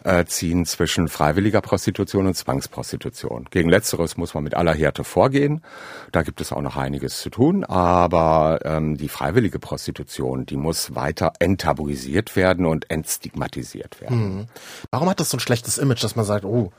[0.04, 3.48] äh, ziehen zwischen freiwilliger Prostitution und Zwangsprostitution.
[3.52, 5.62] Gegen letzteres muss man mit aller Härte vorgehen.
[6.12, 7.66] Da gibt es auch noch einiges zu tun.
[7.66, 14.20] Aber ähm, die freiwillige Prostitution, die muss weiter enttabuisiert werden und entstigmatisiert werden.
[14.20, 14.46] Hm.
[14.92, 16.72] Warum hat das so ein schlechtes Image, dass man sagt, oh,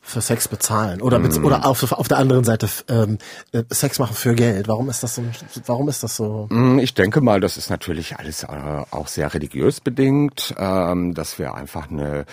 [0.00, 1.44] für Sex bezahlen oder mm.
[1.44, 3.18] oder auf, auf der anderen Seite ähm,
[3.52, 4.66] äh, Sex machen für Geld.
[4.66, 5.22] Warum ist das so?
[5.66, 6.46] Warum ist das so?
[6.50, 8.46] Mm, ich denke mal, das ist natürlich alles äh,
[8.90, 12.24] auch sehr religiös bedingt, ähm, dass wir einfach eine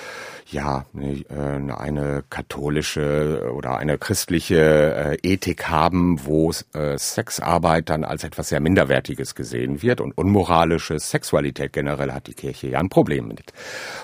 [0.52, 8.04] ja eine, äh, eine katholische oder eine christliche äh, Ethik haben, wo äh, Sexarbeit dann
[8.04, 12.90] als etwas sehr minderwertiges gesehen wird und unmoralische Sexualität generell hat die Kirche ja ein
[12.90, 13.54] Problem mit.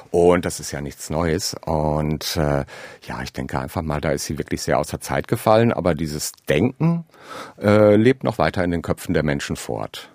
[0.10, 1.56] Und das ist ja nichts Neues.
[1.66, 2.66] Und äh,
[3.08, 5.72] ja, ich denke einfach mal, da ist sie wirklich sehr außer Zeit gefallen.
[5.72, 7.06] Aber dieses Denken
[7.62, 10.10] äh, lebt noch weiter in den Köpfen der Menschen fort.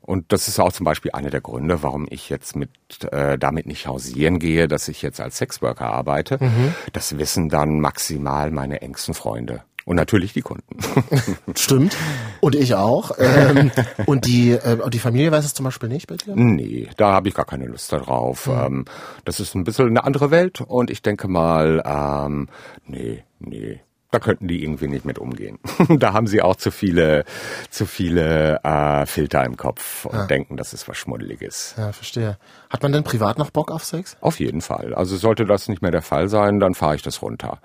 [0.00, 2.70] Und das ist auch zum Beispiel einer der Gründe, warum ich jetzt mit
[3.10, 6.38] äh, damit nicht hausieren gehe, dass ich jetzt als Sexworker arbeite.
[6.40, 6.74] Mhm.
[6.92, 9.62] Das wissen dann maximal meine engsten Freunde.
[9.86, 10.76] Und natürlich die Kunden.
[11.56, 11.96] Stimmt.
[12.40, 13.12] Und ich auch.
[13.18, 13.70] Ähm,
[14.06, 16.34] und die, äh, und die Familie weiß es zum Beispiel nicht bei dir?
[16.34, 18.48] Nee, da habe ich gar keine Lust darauf.
[18.48, 18.52] Mhm.
[18.52, 18.84] Ähm,
[19.24, 22.48] das ist ein bisschen eine andere Welt und ich denke mal, ähm,
[22.88, 25.60] nee, nee, da könnten die irgendwie nicht mit umgehen.
[25.98, 27.24] da haben sie auch zu viele,
[27.70, 30.26] zu viele äh, Filter im Kopf und ja.
[30.26, 31.74] denken, das ist was Schmuddeliges.
[31.78, 32.38] Ja, verstehe.
[32.70, 34.16] Hat man denn privat noch Bock auf Sex?
[34.20, 34.94] Auf jeden Fall.
[34.94, 37.60] Also sollte das nicht mehr der Fall sein, dann fahre ich das runter.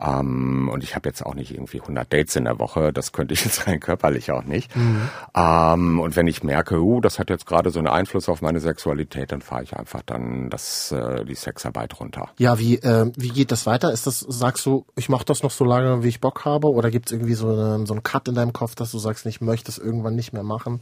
[0.00, 3.34] Ähm, und ich habe jetzt auch nicht irgendwie 100 Dates in der Woche, das könnte
[3.34, 4.74] ich jetzt rein körperlich auch nicht.
[4.76, 5.08] Mhm.
[5.34, 8.60] Ähm, und wenn ich merke, uh, das hat jetzt gerade so einen Einfluss auf meine
[8.60, 12.28] Sexualität, dann fahre ich einfach dann das, äh, die Sexarbeit runter.
[12.38, 13.92] Ja, wie, äh, wie geht das weiter?
[13.92, 16.68] Ist das, sagst du, ich mache das noch so lange, wie ich Bock habe?
[16.68, 19.26] Oder gibt es irgendwie so, eine, so einen Cut in deinem Kopf, dass du sagst,
[19.26, 20.80] ich möchte es irgendwann nicht mehr machen?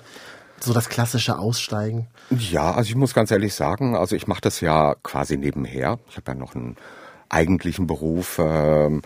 [0.60, 2.08] so das klassische Aussteigen?
[2.30, 5.98] Ja, also ich muss ganz ehrlich sagen, also ich mache das ja quasi nebenher.
[6.08, 6.76] Ich habe ja noch einen
[7.28, 8.40] eigentlichen Beruf.
[8.42, 9.02] Ähm,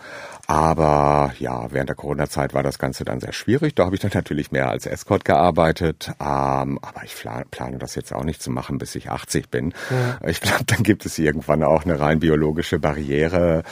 [0.46, 3.76] aber ja, während der Corona-Zeit war das Ganze dann sehr schwierig.
[3.76, 6.10] Da habe ich dann natürlich mehr als Escort gearbeitet.
[6.18, 9.72] Ähm, aber ich plane das jetzt auch nicht zu machen, bis ich 80 bin.
[9.90, 10.28] Ja.
[10.28, 13.62] Ich glaube, dann gibt es irgendwann auch eine rein biologische Barriere.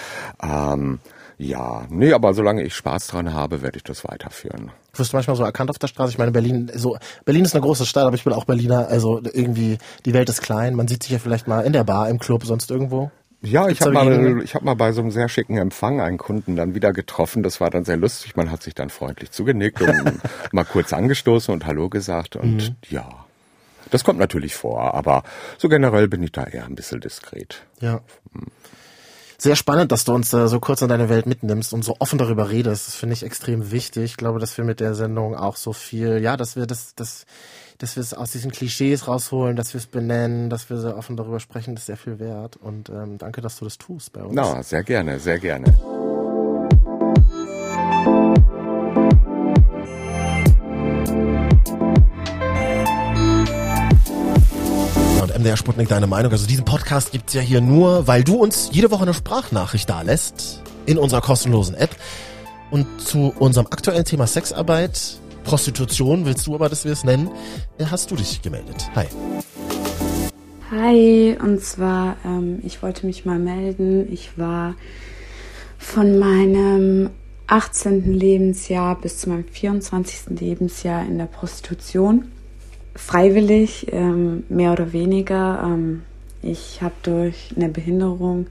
[0.41, 1.01] Ähm,
[1.41, 4.73] ja, nee, aber solange ich Spaß dran habe, werde ich das weiterführen.
[4.95, 6.11] Wirst du manchmal so erkannt auf der Straße?
[6.11, 9.21] Ich meine, Berlin, so, Berlin ist eine große Stadt, aber ich bin auch Berliner, also
[9.33, 12.19] irgendwie, die Welt ist klein, man sieht sich ja vielleicht mal in der Bar, im
[12.19, 13.13] Club, sonst irgendwo.
[13.41, 16.57] Ja, ich habe mal, ich hab mal bei so einem sehr schicken Empfang einen Kunden
[16.57, 17.43] dann wieder getroffen.
[17.43, 18.35] Das war dann sehr lustig.
[18.35, 20.21] Man hat sich dann freundlich zugenickt und
[20.53, 22.35] mal kurz angestoßen und Hallo gesagt.
[22.35, 22.77] Und mhm.
[22.89, 23.09] ja,
[23.91, 24.95] das kommt natürlich vor.
[24.95, 25.23] Aber
[25.57, 27.63] so generell bin ich da eher ein bisschen diskret.
[27.81, 28.01] Ja.
[29.41, 32.19] Sehr spannend, dass du uns da so kurz in deine Welt mitnimmst und so offen
[32.19, 32.89] darüber redest.
[32.89, 34.05] Das finde ich extrem wichtig.
[34.05, 37.25] Ich glaube, dass wir mit der Sendung auch so viel, ja, dass wir das, das,
[37.79, 41.17] dass wir es aus diesen Klischees rausholen, dass wir es benennen, dass wir so offen
[41.17, 42.57] darüber sprechen, das ist sehr viel wert.
[42.57, 44.35] Und ähm, danke, dass du das tust bei uns.
[44.35, 45.67] Na, sehr gerne, sehr gerne.
[55.23, 56.33] Und MDR Sputnik, deine Meinung?
[56.33, 60.03] Also diesen Podcast gibt's ja hier nur, weil du uns jede Woche eine Sprachnachricht da
[60.03, 61.95] lässt in unserer kostenlosen App.
[62.73, 67.31] Und zu unserem aktuellen Thema Sexarbeit Prostitution, willst du aber, dass wir es nennen,
[67.79, 68.91] äh, hast du dich gemeldet.
[68.95, 69.07] Hi.
[70.71, 74.13] Hi, und zwar, ähm, ich wollte mich mal melden.
[74.13, 74.75] Ich war
[75.79, 77.09] von meinem
[77.47, 78.13] 18.
[78.13, 80.39] Lebensjahr bis zu meinem 24.
[80.39, 82.27] Lebensjahr in der Prostitution.
[82.95, 85.63] Freiwillig, ähm, mehr oder weniger.
[85.65, 86.03] Ähm,
[86.43, 88.49] ich habe durch eine Behinderung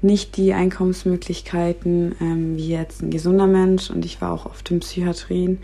[0.00, 4.80] nicht die Einkommensmöglichkeiten ähm, wie jetzt ein gesunder Mensch und ich war auch oft in
[4.80, 5.58] Psychiatrien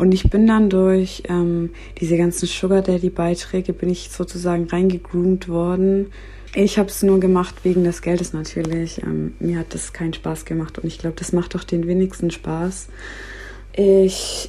[0.00, 1.68] und ich bin dann durch ähm,
[2.00, 6.06] diese ganzen Sugar Daddy Beiträge bin ich sozusagen reingegroomt worden.
[6.54, 9.02] Ich habe es nur gemacht wegen des Geldes natürlich.
[9.02, 12.30] Ähm, mir hat das keinen Spaß gemacht und ich glaube, das macht doch den wenigsten
[12.30, 12.88] Spaß.
[13.74, 14.48] Ich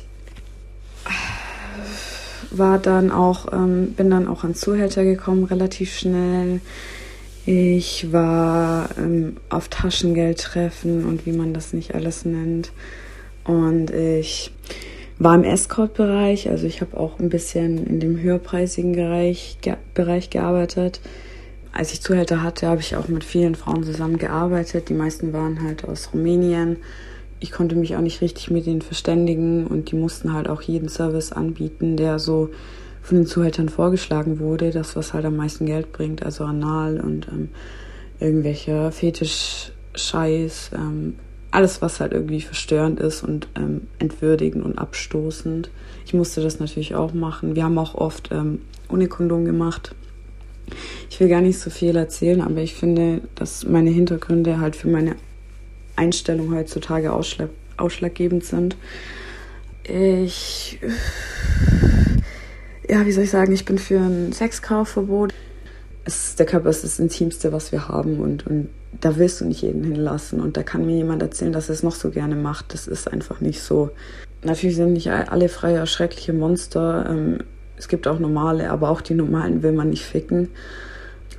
[2.52, 6.62] war dann auch, ähm, bin dann auch an Zuhälter gekommen, relativ schnell.
[7.46, 12.72] Ich war ähm, auf Taschengeldtreffen und wie man das nicht alles nennt.
[13.44, 14.54] Und ich
[15.24, 20.32] war im Escort-Bereich, also ich habe auch ein bisschen in dem höherpreisigen Bereich, ge Bereich
[20.32, 21.00] gearbeitet.
[21.72, 24.90] Als ich Zuhälter hatte, habe ich auch mit vielen Frauen zusammengearbeitet.
[24.90, 26.78] Die meisten waren halt aus Rumänien.
[27.40, 30.90] Ich konnte mich auch nicht richtig mit ihnen verständigen und die mussten halt auch jeden
[30.90, 32.50] Service anbieten, der so
[33.04, 34.72] von den Zuhältern vorgeschlagen wurde.
[34.72, 37.50] Das, was halt am meisten Geld bringt, also Anal und ähm,
[38.20, 41.16] irgendwelcher Fetisch-Scheiß, ähm,
[41.52, 45.70] alles, was halt irgendwie verstörend ist und ähm, entwürdigend und abstoßend.
[46.06, 47.56] Ich musste das natürlich auch machen.
[47.56, 49.94] Wir haben auch oft ähm, ohne Kondom gemacht.
[51.10, 54.88] Ich will gar nicht so viel erzählen, aber ich finde, dass meine Hintergründe halt für
[54.88, 55.16] meine
[55.96, 58.78] Einstellung heutzutage ausschlag ausschlaggebend sind.
[59.84, 60.80] Ich,
[62.88, 65.34] ja, wie soll ich sagen, ich bin für ein Sexkaufverbot.
[66.06, 69.62] Es, der Körper ist das Intimste, was wir haben und, und da willst du nicht
[69.62, 72.74] jeden hinlassen und da kann mir jemand erzählen, dass er es noch so gerne macht.
[72.74, 73.92] Das ist einfach nicht so.
[74.44, 77.06] Natürlich sind nicht alle Freier schreckliche Monster.
[77.10, 77.40] Ähm,
[77.78, 80.50] es gibt auch normale, aber auch die normalen will man nicht ficken.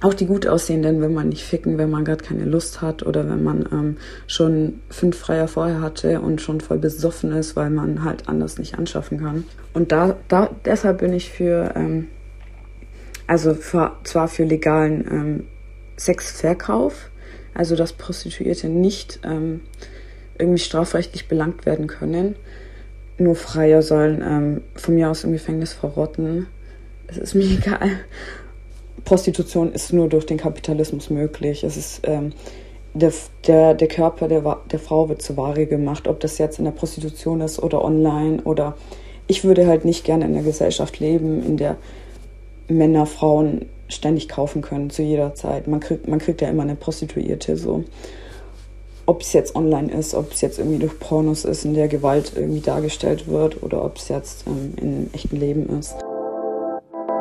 [0.01, 3.29] Auch die gut aussehenden will man nicht ficken, wenn man gerade keine Lust hat oder
[3.29, 3.97] wenn man ähm,
[4.27, 8.79] schon fünf Freier vorher hatte und schon voll besoffen ist, weil man halt anders nicht
[8.79, 9.45] anschaffen kann.
[9.75, 12.09] Und da, da deshalb bin ich für, ähm,
[13.33, 15.47] also für, zwar für legalen ähm,
[15.97, 17.09] Sexverkauf,
[17.55, 19.63] also dass Prostituierte nicht ähm,
[20.39, 22.37] irgendwie strafrechtlich belangt werden können.
[23.17, 26.47] Nur Freier sollen ähm, von mir aus im Gefängnis verrotten.
[27.07, 27.93] Es ist mir egal.
[29.07, 31.65] Prostitution ist nur durch den Kapitalismus möglich.
[31.65, 32.35] Es ist ähm,
[32.93, 33.15] der,
[33.47, 36.73] der, der Körper der, der Frau wird zur Ware gemacht, ob das jetzt in der
[36.73, 38.77] Prostitution ist oder online oder
[39.27, 41.79] ich würde halt nicht gerne in einer Gesellschaft leben, in der
[42.77, 45.69] Männer Frauen ständig kaufen können zu jeder Zeit.
[45.69, 47.85] Man kriegt, man kriegt ja immer eine Prostituierte so.
[49.05, 52.33] Ob es jetzt online ist, ob es jetzt irgendwie durch Pornos ist, in der Gewalt
[52.37, 55.97] irgendwie dargestellt wird oder ob es jetzt ähm, im echten Leben ist.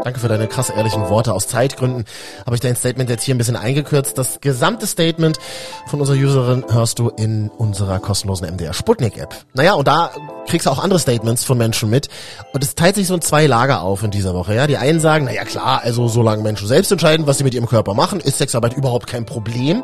[0.04, 1.32] Danke für deine krass ehrlichen Worte.
[1.34, 2.06] Aus Zeitgründen
[2.46, 4.18] habe ich dein Statement jetzt hier ein bisschen eingekürzt.
[4.18, 5.38] Das gesamte Statement
[5.88, 9.36] von unserer Userin hörst du in unserer kostenlosen MDR Sputnik App.
[9.54, 10.10] Naja, und da
[10.48, 12.10] kriegst du auch andere Statements von Menschen mit.
[12.52, 14.56] Und es teilt sich so in zwei Lager auf in dieser Woche.
[14.56, 17.68] Ja, die einen sagen, naja klar, also solange Menschen selbst entscheiden, was sie mit ihrem
[17.68, 19.84] Körper machen, ist Sexarbeit überhaupt kein Problem.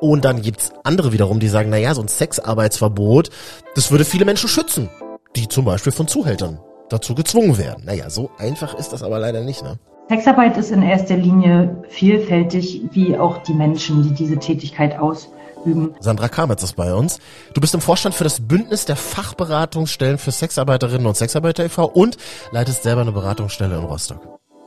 [0.00, 3.30] Und dann gibt's andere wiederum, die sagen, naja, so ein Sexarbeitsverbot,
[3.74, 4.88] das würde viele Menschen schützen.
[5.34, 7.84] Die zum Beispiel von Zuhältern dazu gezwungen werden.
[7.84, 9.78] Naja, so einfach ist das aber leider nicht, ne?
[10.08, 15.94] Sexarbeit ist in erster Linie vielfältig, wie auch die Menschen, die diese Tätigkeit ausüben.
[16.00, 17.18] Sandra Kametz ist bei uns.
[17.52, 21.84] Du bist im Vorstand für das Bündnis der Fachberatungsstellen für Sexarbeiterinnen und Sexarbeiter e.V.
[21.84, 22.16] und
[22.52, 24.20] leitest selber eine Beratungsstelle in Rostock.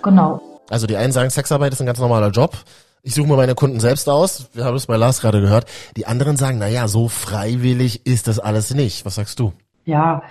[0.04, 0.42] Genau.
[0.70, 2.56] Also die einen sagen, Sexarbeit ist ein ganz normaler Job.
[3.02, 4.46] Ich suche mir meine Kunden selbst aus.
[4.54, 5.66] Wir haben es bei Lars gerade gehört.
[5.98, 9.08] Die anderen sagen, na ja, so freiwillig ist das alles nicht.
[9.08, 9.54] Was sagst du?
[9.86, 10.22] Ja,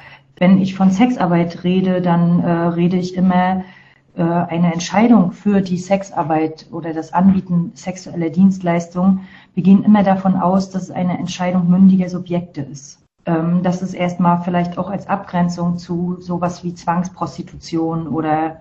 [0.40, 3.62] wenn ich von Sexarbeit rede, dann äh, rede ich immer
[4.16, 9.29] äh, eine Entscheidung für die Sexarbeit oder das Anbieten sexueller Dienstleistungen.
[9.55, 12.98] Wir gehen immer davon aus, dass es eine Entscheidung mündiger Subjekte ist.
[13.26, 18.57] Ähm, das ist erstmal vielleicht auch als Abgrenzung zu sowas wie Zwangsprostitution oder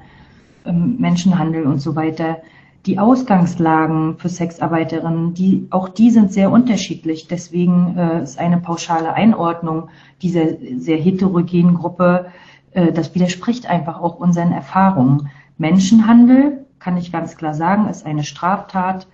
[0.66, 2.40] ähm, Menschenhandel und so weiter
[2.86, 7.28] die Ausgangslagen für Sexarbeiterinnen, die, auch die sind sehr unterschiedlich.
[7.28, 9.90] Deswegen äh, ist eine pauschale Einordnung
[10.22, 10.46] dieser
[10.78, 12.28] sehr heterogenen Gruppe,
[12.72, 15.30] äh, das widerspricht einfach auch unseren Erfahrungen.
[15.58, 19.08] Menschenhandel, kann ich ganz klar sagen, ist eine Straftat,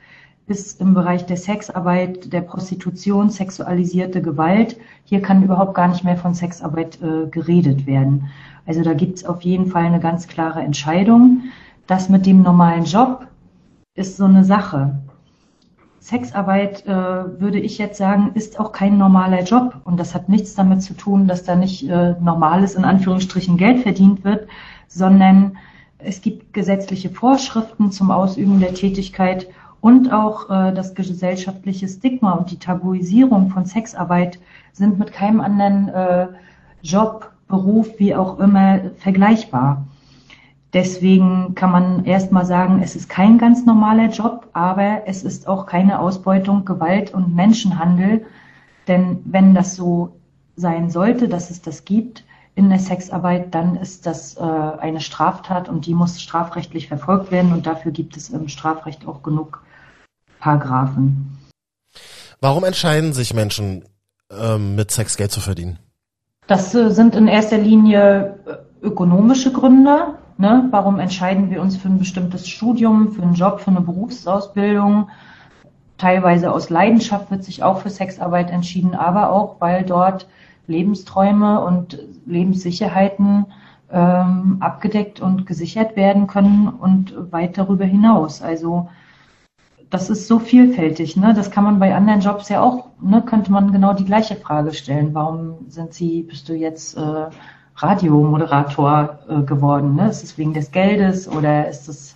[0.48, 4.78] ist im Bereich der Sexarbeit, der Prostitution, sexualisierte Gewalt.
[5.06, 8.30] Hier kann überhaupt gar nicht mehr von Sexarbeit äh, geredet werden.
[8.68, 11.44] Also da gibt es auf jeden Fall eine ganz klare Entscheidung.
[11.88, 13.28] Das mit dem normalen Job,
[13.96, 15.00] ist so eine Sache.
[16.00, 16.90] Sexarbeit, äh,
[17.40, 19.82] würde ich jetzt sagen, ist auch kein normaler Job.
[19.86, 23.82] Und das hat nichts damit zu tun, dass da nicht äh, normales, in Anführungsstrichen, Geld
[23.82, 24.48] verdient wird,
[24.88, 25.58] sondern
[25.98, 29.48] es gibt gesetzliche Vorschriften zum Ausüben der Tätigkeit
[29.82, 34.40] und auch äh, das gesellschaftliche Stigma und die Tabuisierung von Sexarbeit
[34.74, 36.28] sind mit keinem anderen äh,
[36.84, 39.86] Job, Beruf, wie auch immer, vergleichbar.
[40.76, 45.68] Deswegen kann man erstmal sagen, es ist kein ganz normaler Job, aber es ist auch
[45.68, 48.26] keine Ausbeutung, Gewalt und Menschenhandel.
[48.86, 50.20] Denn wenn das so
[50.58, 55.70] sein sollte, dass es das gibt in der Sexarbeit, dann ist das äh, eine Straftat
[55.70, 59.64] und die muss strafrechtlich verfolgt werden und dafür gibt es im Strafrecht auch genug
[60.42, 61.38] Paragraphen.
[62.42, 63.86] Warum entscheiden sich Menschen,
[64.30, 65.80] ähm, mit Sex Geld zu verdienen?
[66.48, 70.16] Das äh, sind in erster Linie äh, ökonomische Gründe.
[70.38, 70.68] Ne?
[70.72, 75.10] Warum entscheiden wir uns für ein bestimmtes Studium, für einen Job, für eine Berufsausbildung?
[75.98, 80.28] Teilweise aus Leidenschaft wird sich auch für Sexarbeit entschieden, aber auch, weil dort
[80.68, 83.46] Lebensträume und Lebenssicherheiten
[83.92, 88.42] ähm, abgedeckt und gesichert werden können und weit darüber hinaus.
[88.42, 88.90] Also
[89.90, 91.16] das ist so vielfältig.
[91.16, 91.34] Ne?
[91.34, 94.74] Das kann man bei anderen Jobs ja auch, ne, könnte man genau die gleiche Frage
[94.74, 95.14] stellen.
[95.14, 97.28] Warum sind Sie, bist du jetzt äh,
[97.76, 99.96] Radiomoderator äh, geworden?
[99.96, 100.10] Ne?
[100.10, 102.16] Ist es wegen des Geldes oder ist es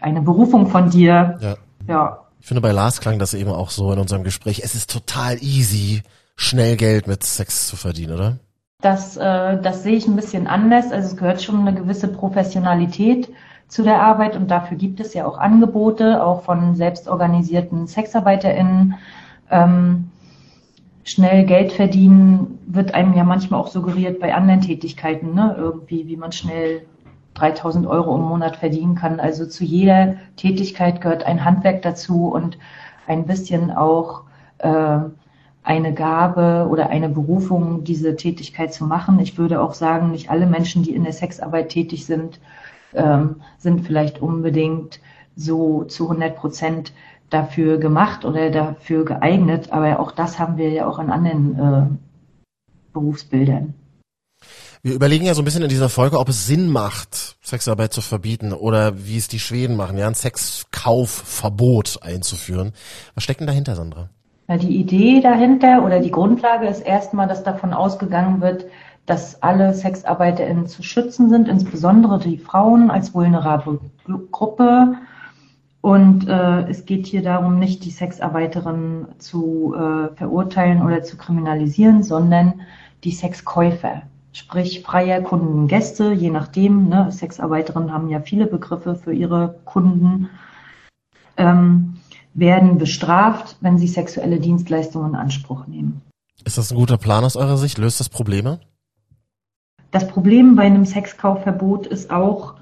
[0.00, 1.38] eine Berufung von dir?
[1.40, 1.56] Ja.
[1.88, 2.18] ja.
[2.40, 4.62] Ich finde, bei Lars klang das eben auch so in unserem Gespräch.
[4.64, 6.02] Es ist total easy,
[6.36, 8.38] schnell Geld mit Sex zu verdienen, oder?
[8.80, 10.90] Das, äh, das sehe ich ein bisschen anders.
[10.90, 13.28] Also es gehört schon eine gewisse Professionalität
[13.68, 18.96] zu der Arbeit und dafür gibt es ja auch Angebote, auch von selbstorganisierten SexarbeiterInnen.
[19.50, 20.10] Ähm,
[21.04, 25.54] schnell Geld verdienen wird einem ja manchmal auch suggeriert bei anderen Tätigkeiten, ne?
[25.58, 26.82] Irgendwie, wie man schnell
[27.34, 29.18] 3000 Euro im Monat verdienen kann.
[29.18, 32.58] Also zu jeder Tätigkeit gehört ein Handwerk dazu und
[33.06, 34.22] ein bisschen auch
[34.58, 34.98] äh,
[35.64, 39.18] eine Gabe oder eine Berufung, diese Tätigkeit zu machen.
[39.20, 42.40] Ich würde auch sagen, nicht alle Menschen, die in der Sexarbeit tätig sind,
[42.94, 45.00] ähm, sind vielleicht unbedingt
[45.36, 46.92] so zu 100 Prozent
[47.32, 49.72] dafür gemacht oder dafür geeignet.
[49.72, 53.74] Aber auch das haben wir ja auch in anderen äh, Berufsbildern.
[54.84, 58.00] Wir überlegen ja so ein bisschen in dieser Folge, ob es Sinn macht, Sexarbeit zu
[58.00, 62.72] verbieten oder wie es die Schweden machen, ja, ein Sexkaufverbot einzuführen.
[63.14, 64.10] Was steckt denn dahinter, Sandra?
[64.48, 68.66] Ja, die Idee dahinter oder die Grundlage ist erstmal, dass davon ausgegangen wird,
[69.06, 73.78] dass alle SexarbeiterInnen zu schützen sind, insbesondere die Frauen als vulnerable
[74.32, 74.96] Gruppe.
[75.82, 82.02] Und äh, es geht hier darum, nicht die Sexarbeiterinnen zu äh, verurteilen oder zu kriminalisieren,
[82.02, 82.62] sondern
[83.04, 86.88] die Sexkäufer sprich freie Kunden, Gäste, je nachdem.
[86.88, 90.30] Ne, Sexarbeiterinnen haben ja viele Begriffe für ihre Kunden,
[91.36, 91.98] ähm,
[92.34, 96.00] werden bestraft, wenn sie sexuelle Dienstleistungen in Anspruch nehmen.
[96.44, 97.78] Ist das ein guter Plan aus eurer Sicht?
[97.78, 98.60] Löst das Probleme?
[99.90, 102.54] Das Problem bei einem Sexkaufverbot ist auch,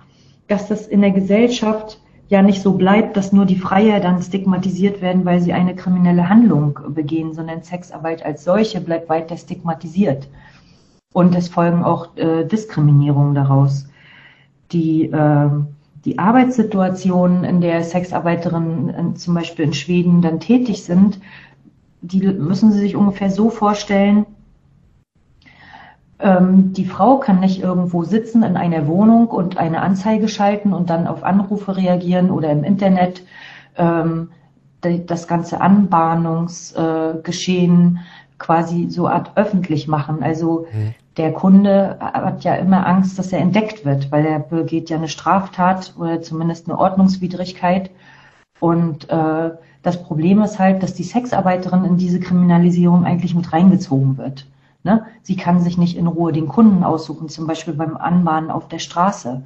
[0.48, 2.00] dass das in der Gesellschaft
[2.30, 6.28] ja nicht so bleibt, dass nur die Freier dann stigmatisiert werden, weil sie eine kriminelle
[6.28, 10.28] Handlung begehen, sondern Sexarbeit als solche bleibt weiter stigmatisiert.
[11.12, 13.88] Und es folgen auch äh, Diskriminierungen daraus.
[14.70, 15.50] Die, äh,
[16.04, 21.18] die Arbeitssituation, in der Sexarbeiterinnen in, zum Beispiel in Schweden dann tätig sind,
[22.00, 24.24] die müssen Sie sich ungefähr so vorstellen,
[26.22, 30.90] ähm, die Frau kann nicht irgendwo sitzen in einer Wohnung und eine Anzeige schalten und
[30.90, 33.22] dann auf Anrufe reagieren oder im Internet
[33.76, 34.30] ähm,
[34.80, 38.00] das ganze Anbahnungsgeschehen äh,
[38.38, 40.22] quasi so Art öffentlich machen.
[40.22, 40.94] Also mhm.
[41.16, 45.08] der Kunde hat ja immer Angst, dass er entdeckt wird, weil er begeht ja eine
[45.08, 47.90] Straftat oder zumindest eine Ordnungswidrigkeit.
[48.58, 49.50] Und äh,
[49.82, 54.46] das Problem ist halt, dass die Sexarbeiterin in diese Kriminalisierung eigentlich mit reingezogen wird.
[54.82, 55.04] Ne?
[55.22, 58.78] Sie kann sich nicht in Ruhe den Kunden aussuchen, zum Beispiel beim Anbahnen auf der
[58.78, 59.42] Straße.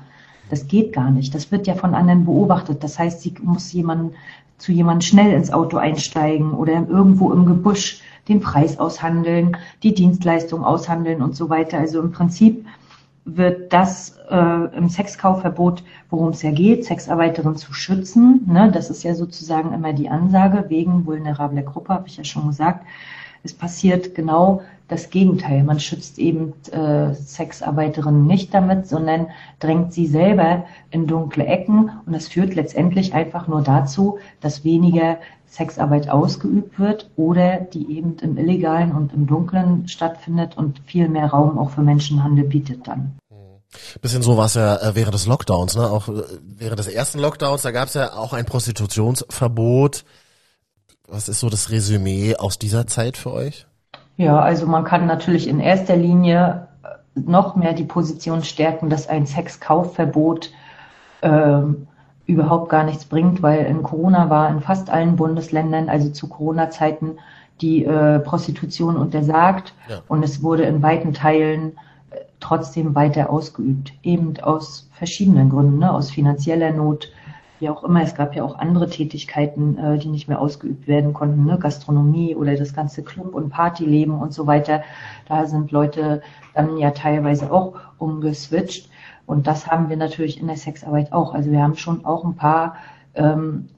[0.51, 1.35] Das geht gar nicht.
[1.35, 2.85] Das wird ja von anderen beobachtet.
[2.85, 4.15] Das heißt, sie muss jemanden
[4.59, 10.65] zu jemandem schnell ins Auto einsteigen oder irgendwo im Gebüsch den Preis aushandeln, die Dienstleistung
[10.65, 11.79] aushandeln und so weiter.
[11.79, 12.65] Also im Prinzip
[13.25, 18.43] wird das äh, im Sexkaufverbot, worum es ja geht, Sexarbeiterinnen zu schützen.
[18.47, 18.71] Ne?
[18.73, 22.87] Das ist ja sozusagen immer die Ansage wegen vulnerabler Gruppe, habe ich ja schon gesagt.
[23.43, 25.65] Es passiert genau das Gegenteil.
[25.65, 31.91] Man schützt eben äh, Sexarbeiterinnen nicht damit, sondern drängt sie selber in dunkle Ecken.
[32.05, 38.17] Und das führt letztendlich einfach nur dazu, dass weniger Sexarbeit ausgeübt wird oder die eben
[38.19, 43.17] im Illegalen und im Dunklen stattfindet und viel mehr Raum auch für Menschenhandel bietet dann.
[44.01, 45.91] Bisschen so war es ja äh, während des Lockdowns, ne?
[45.91, 50.05] Auch äh, während des ersten Lockdowns, da gab es ja auch ein Prostitutionsverbot.
[51.09, 53.67] Was ist so das Resümee aus dieser Zeit für euch?
[54.17, 59.09] Ja, also man kann natürlich in erster Linie äh, noch mehr die Position stärken, dass
[59.09, 60.53] ein Sexkaufverbot
[61.23, 61.89] ähm,
[62.27, 67.19] überhaupt gar nichts bringt, weil in Corona war in fast allen Bundesländern, also zu Corona-Zeiten,
[67.61, 70.01] die äh, Prostitution untersagt ja.
[70.09, 71.73] und es wurde in weiten Teilen
[72.11, 75.93] äh, trotzdem weiter ausgeübt, eben aus verschiedenen Gründen, ne?
[75.93, 77.11] aus finanzieller Not,
[77.65, 78.03] wie auch immer.
[78.03, 81.59] Es gab ja auch andere Tätigkeiten, äh, die nicht mehr ausgeübt werden konnten, ne?
[81.59, 84.83] Gastronomie oder das ganze Club- und Partyleben und so weiter.
[85.29, 86.21] Da sind Leute
[86.55, 88.91] dann ja teilweise auch umgeswitcht.
[89.25, 91.33] Und das haben wir natürlich in der Sexarbeit auch.
[91.33, 92.77] Also wir haben schon auch ein paar
[93.15, 93.71] ähm,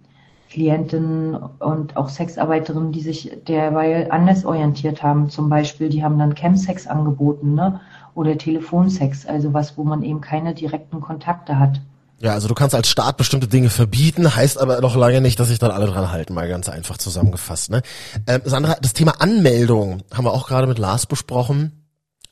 [0.51, 5.31] Klientinnen und auch Sexarbeiterinnen, die sich derweil anders orientiert haben.
[5.31, 7.81] Zum Beispiel, die haben dann Chemsex angeboten, ne?
[8.17, 11.81] Oder Telefonsex, also was, wo man eben keine direkten Kontakte hat.
[12.19, 15.49] Ja, also du kannst als Staat bestimmte Dinge verbieten, heißt aber noch lange nicht, dass
[15.49, 17.71] sich dann alle dran halten, mal ganz einfach zusammengefasst.
[17.71, 17.83] Ne?
[18.27, 21.87] Ähm, Sandra, das Thema Anmeldung haben wir auch gerade mit Lars besprochen.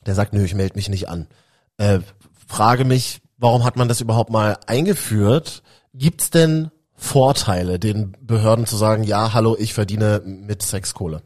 [0.05, 1.27] Der sagt, nö, ich melde mich nicht an.
[1.77, 1.99] Äh,
[2.47, 5.61] frage mich, warum hat man das überhaupt mal eingeführt?
[5.93, 11.21] Gibt's denn Vorteile, den Behörden zu sagen, ja, hallo, ich verdiene mit Sexkohle?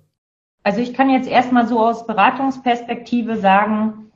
[0.63, 4.08] Also ich kann jetzt erstmal so aus Beratungsperspektive sagen,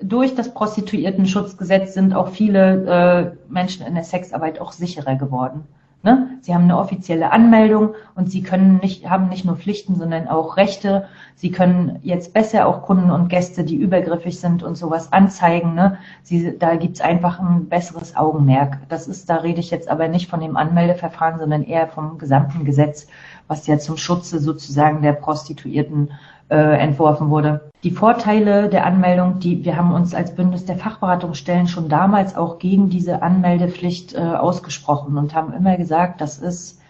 [0.00, 5.64] durch das Prostituiertenschutzgesetz sind auch viele äh, Menschen in der Sexarbeit auch sicherer geworden.
[6.04, 6.38] Ne?
[6.42, 10.58] Sie haben eine offizielle Anmeldung und sie können nicht, haben nicht nur Pflichten, sondern auch
[10.58, 11.06] Rechte.
[11.34, 15.74] Sie können jetzt besser auch Kunden und Gäste, die übergriffig sind und sowas anzeigen.
[15.74, 15.96] Ne?
[16.22, 18.80] Sie, da gibt's einfach ein besseres Augenmerk.
[18.90, 22.66] Das ist, da rede ich jetzt aber nicht von dem Anmeldeverfahren, sondern eher vom gesamten
[22.66, 23.06] Gesetz,
[23.48, 26.10] was ja zum Schutze sozusagen der Prostituierten
[26.48, 27.70] äh, entworfen wurde.
[27.82, 32.58] Die Vorteile der Anmeldung, die wir haben uns als Bündnis der Fachberatungsstellen schon damals auch
[32.58, 36.80] gegen diese Anmeldepflicht äh, ausgesprochen und haben immer gesagt, das ist,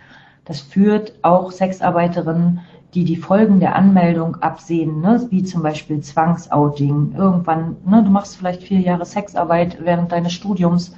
[0.45, 2.61] das führt auch Sexarbeiterinnen,
[2.95, 7.15] die die Folgen der Anmeldung absehen, ne, wie zum Beispiel Zwangsouting.
[7.17, 10.95] Irgendwann, ne, du machst vielleicht vier Jahre Sexarbeit während deines Studiums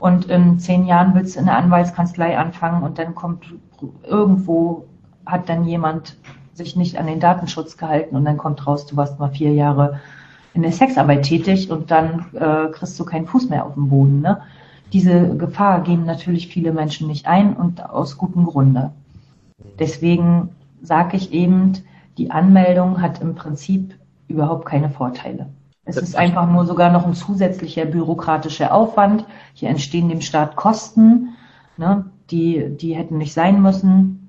[0.00, 3.54] und in zehn Jahren willst du in der Anwaltskanzlei anfangen und dann kommt
[4.04, 4.84] irgendwo
[5.26, 6.16] hat dann jemand
[6.60, 10.00] sich nicht an den Datenschutz gehalten und dann kommt raus, du warst mal vier Jahre
[10.54, 14.20] in der Sexarbeit tätig und dann äh, kriegst du keinen Fuß mehr auf dem Boden.
[14.20, 14.40] Ne?
[14.92, 18.90] Diese Gefahr gehen natürlich viele Menschen nicht ein und aus gutem Grunde.
[19.78, 20.50] Deswegen
[20.82, 21.72] sage ich eben,
[22.18, 23.94] die Anmeldung hat im Prinzip
[24.28, 25.46] überhaupt keine Vorteile.
[25.84, 29.24] Es ist einfach nur sogar noch ein zusätzlicher bürokratischer Aufwand.
[29.54, 31.30] Hier entstehen dem Staat Kosten,
[31.76, 34.28] ne, die, die hätten nicht sein müssen,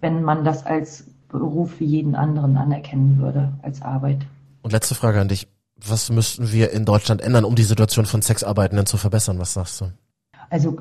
[0.00, 4.18] wenn man das als Beruf wie jeden anderen anerkennen würde, als Arbeit.
[4.62, 5.48] Und letzte Frage an dich.
[5.84, 9.40] Was müssten wir in Deutschland ändern, um die Situation von Sexarbeitenden zu verbessern?
[9.40, 9.86] Was sagst du?
[10.48, 10.76] Also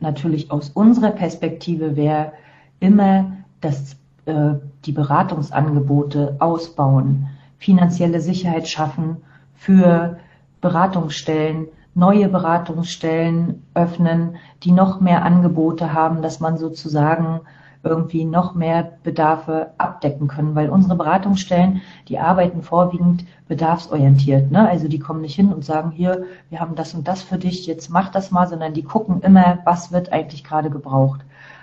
[0.00, 2.32] natürlich aus unserer Perspektive wäre
[2.80, 7.28] immer, dass äh, die Beratungsangebote ausbauen,
[7.58, 9.18] finanzielle Sicherheit schaffen
[9.54, 10.18] für
[10.60, 17.40] Beratungsstellen, neue Beratungsstellen öffnen, die noch mehr Angebote haben, dass man sozusagen
[17.82, 24.50] irgendwie noch mehr Bedarfe abdecken können, weil unsere Beratungsstellen, die arbeiten vorwiegend bedarfsorientiert.
[24.50, 24.68] Ne?
[24.68, 27.66] Also die kommen nicht hin und sagen, hier, wir haben das und das für dich,
[27.66, 31.20] jetzt mach das mal, sondern die gucken immer, was wird eigentlich gerade gebraucht.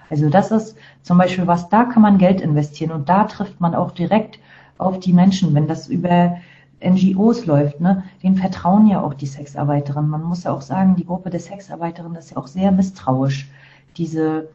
[0.09, 3.75] Also das ist zum Beispiel was, da kann man Geld investieren und da trifft man
[3.75, 4.39] auch direkt
[4.77, 6.37] auf die Menschen, wenn das über
[6.83, 10.09] NGOs läuft, ne, den vertrauen ja auch die Sexarbeiterinnen.
[10.09, 13.49] Man muss ja auch sagen, die Gruppe der Sexarbeiterinnen ist ja auch sehr misstrauisch.
[13.97, 14.49] Diese,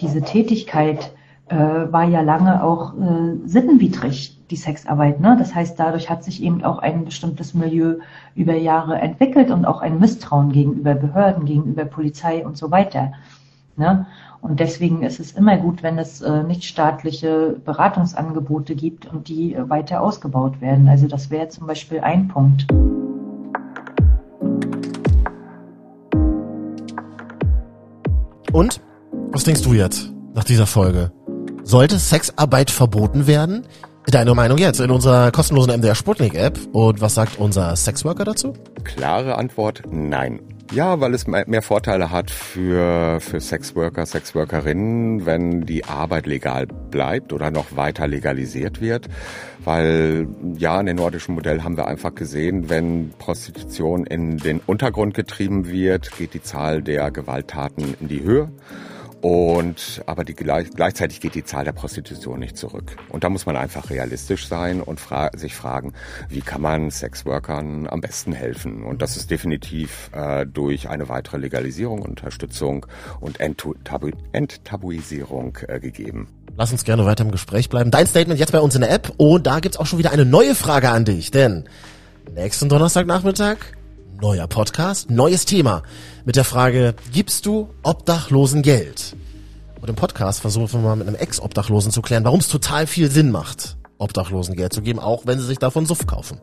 [0.00, 1.12] diese Tätigkeit
[1.48, 5.20] äh, war ja lange auch äh, sittenwidrig, die Sexarbeit.
[5.20, 5.36] Ne?
[5.38, 7.96] Das heißt, dadurch hat sich eben auch ein bestimmtes Milieu
[8.34, 13.12] über Jahre entwickelt und auch ein Misstrauen gegenüber Behörden, gegenüber Polizei und so weiter.
[13.76, 14.06] Ne?
[14.40, 19.68] Und deswegen ist es immer gut, wenn es äh, nichtstaatliche Beratungsangebote gibt und die äh,
[19.68, 20.88] weiter ausgebaut werden.
[20.88, 22.66] Also das wäre zum Beispiel ein Punkt.
[28.52, 28.80] Und?
[29.30, 31.12] Was denkst du jetzt nach dieser Folge?
[31.62, 33.66] Sollte Sexarbeit verboten werden?
[34.06, 36.58] Deine Meinung jetzt in unserer kostenlosen MDR Sputnik App.
[36.72, 38.54] Und was sagt unser Sexworker dazu?
[38.84, 40.40] Klare Antwort, nein.
[40.72, 47.32] Ja, weil es mehr Vorteile hat für, für Sexworker, Sexworkerinnen, wenn die Arbeit legal bleibt
[47.34, 49.08] oder noch weiter legalisiert wird.
[49.62, 50.26] Weil
[50.56, 55.68] ja, in dem nordischen Modell haben wir einfach gesehen, wenn Prostitution in den Untergrund getrieben
[55.68, 58.50] wird, geht die Zahl der Gewalttaten in die Höhe.
[59.20, 62.96] Und aber die, gleichzeitig geht die Zahl der Prostitution nicht zurück.
[63.08, 65.92] Und da muss man einfach realistisch sein und fra sich fragen,
[66.28, 68.84] wie kann man Sexworkern am besten helfen?
[68.84, 72.86] Und das ist definitiv äh, durch eine weitere Legalisierung, Unterstützung
[73.20, 76.28] und Enttabu Enttabuisierung äh, gegeben.
[76.56, 77.90] Lass uns gerne weiter im Gespräch bleiben.
[77.90, 79.12] Dein Statement jetzt bei uns in der App.
[79.16, 81.30] Und da gibt's auch schon wieder eine neue Frage an dich.
[81.30, 81.64] Denn
[82.34, 83.58] nächsten Donnerstagnachmittag
[84.20, 85.82] neuer Podcast, neues Thema
[86.24, 89.16] mit der Frage, gibst du Obdachlosen Geld?
[89.80, 93.10] Und im Podcast versuchen wir mal mit einem Ex-Obdachlosen zu klären, warum es total viel
[93.10, 96.40] Sinn macht, Obdachlosen Geld zu geben, auch wenn sie sich davon Suff kaufen.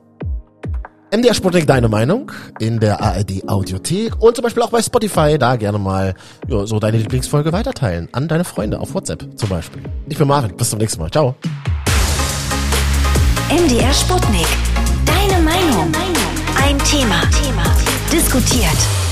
[1.14, 5.56] MDR Sputnik, deine Meinung in der ARD Audiothek und zum Beispiel auch bei Spotify, da
[5.56, 6.16] gerne mal
[6.48, 9.84] ja, so deine Lieblingsfolge weiterteilen an deine Freunde auf WhatsApp zum Beispiel.
[10.08, 11.12] Ich bin Marek, bis zum nächsten Mal.
[11.12, 11.36] Ciao.
[13.50, 14.48] MDR Sputnik,
[15.06, 15.92] deine Meinung.
[15.94, 16.16] Ein.
[16.86, 17.20] Thema.
[18.16, 19.05] Diskutiert.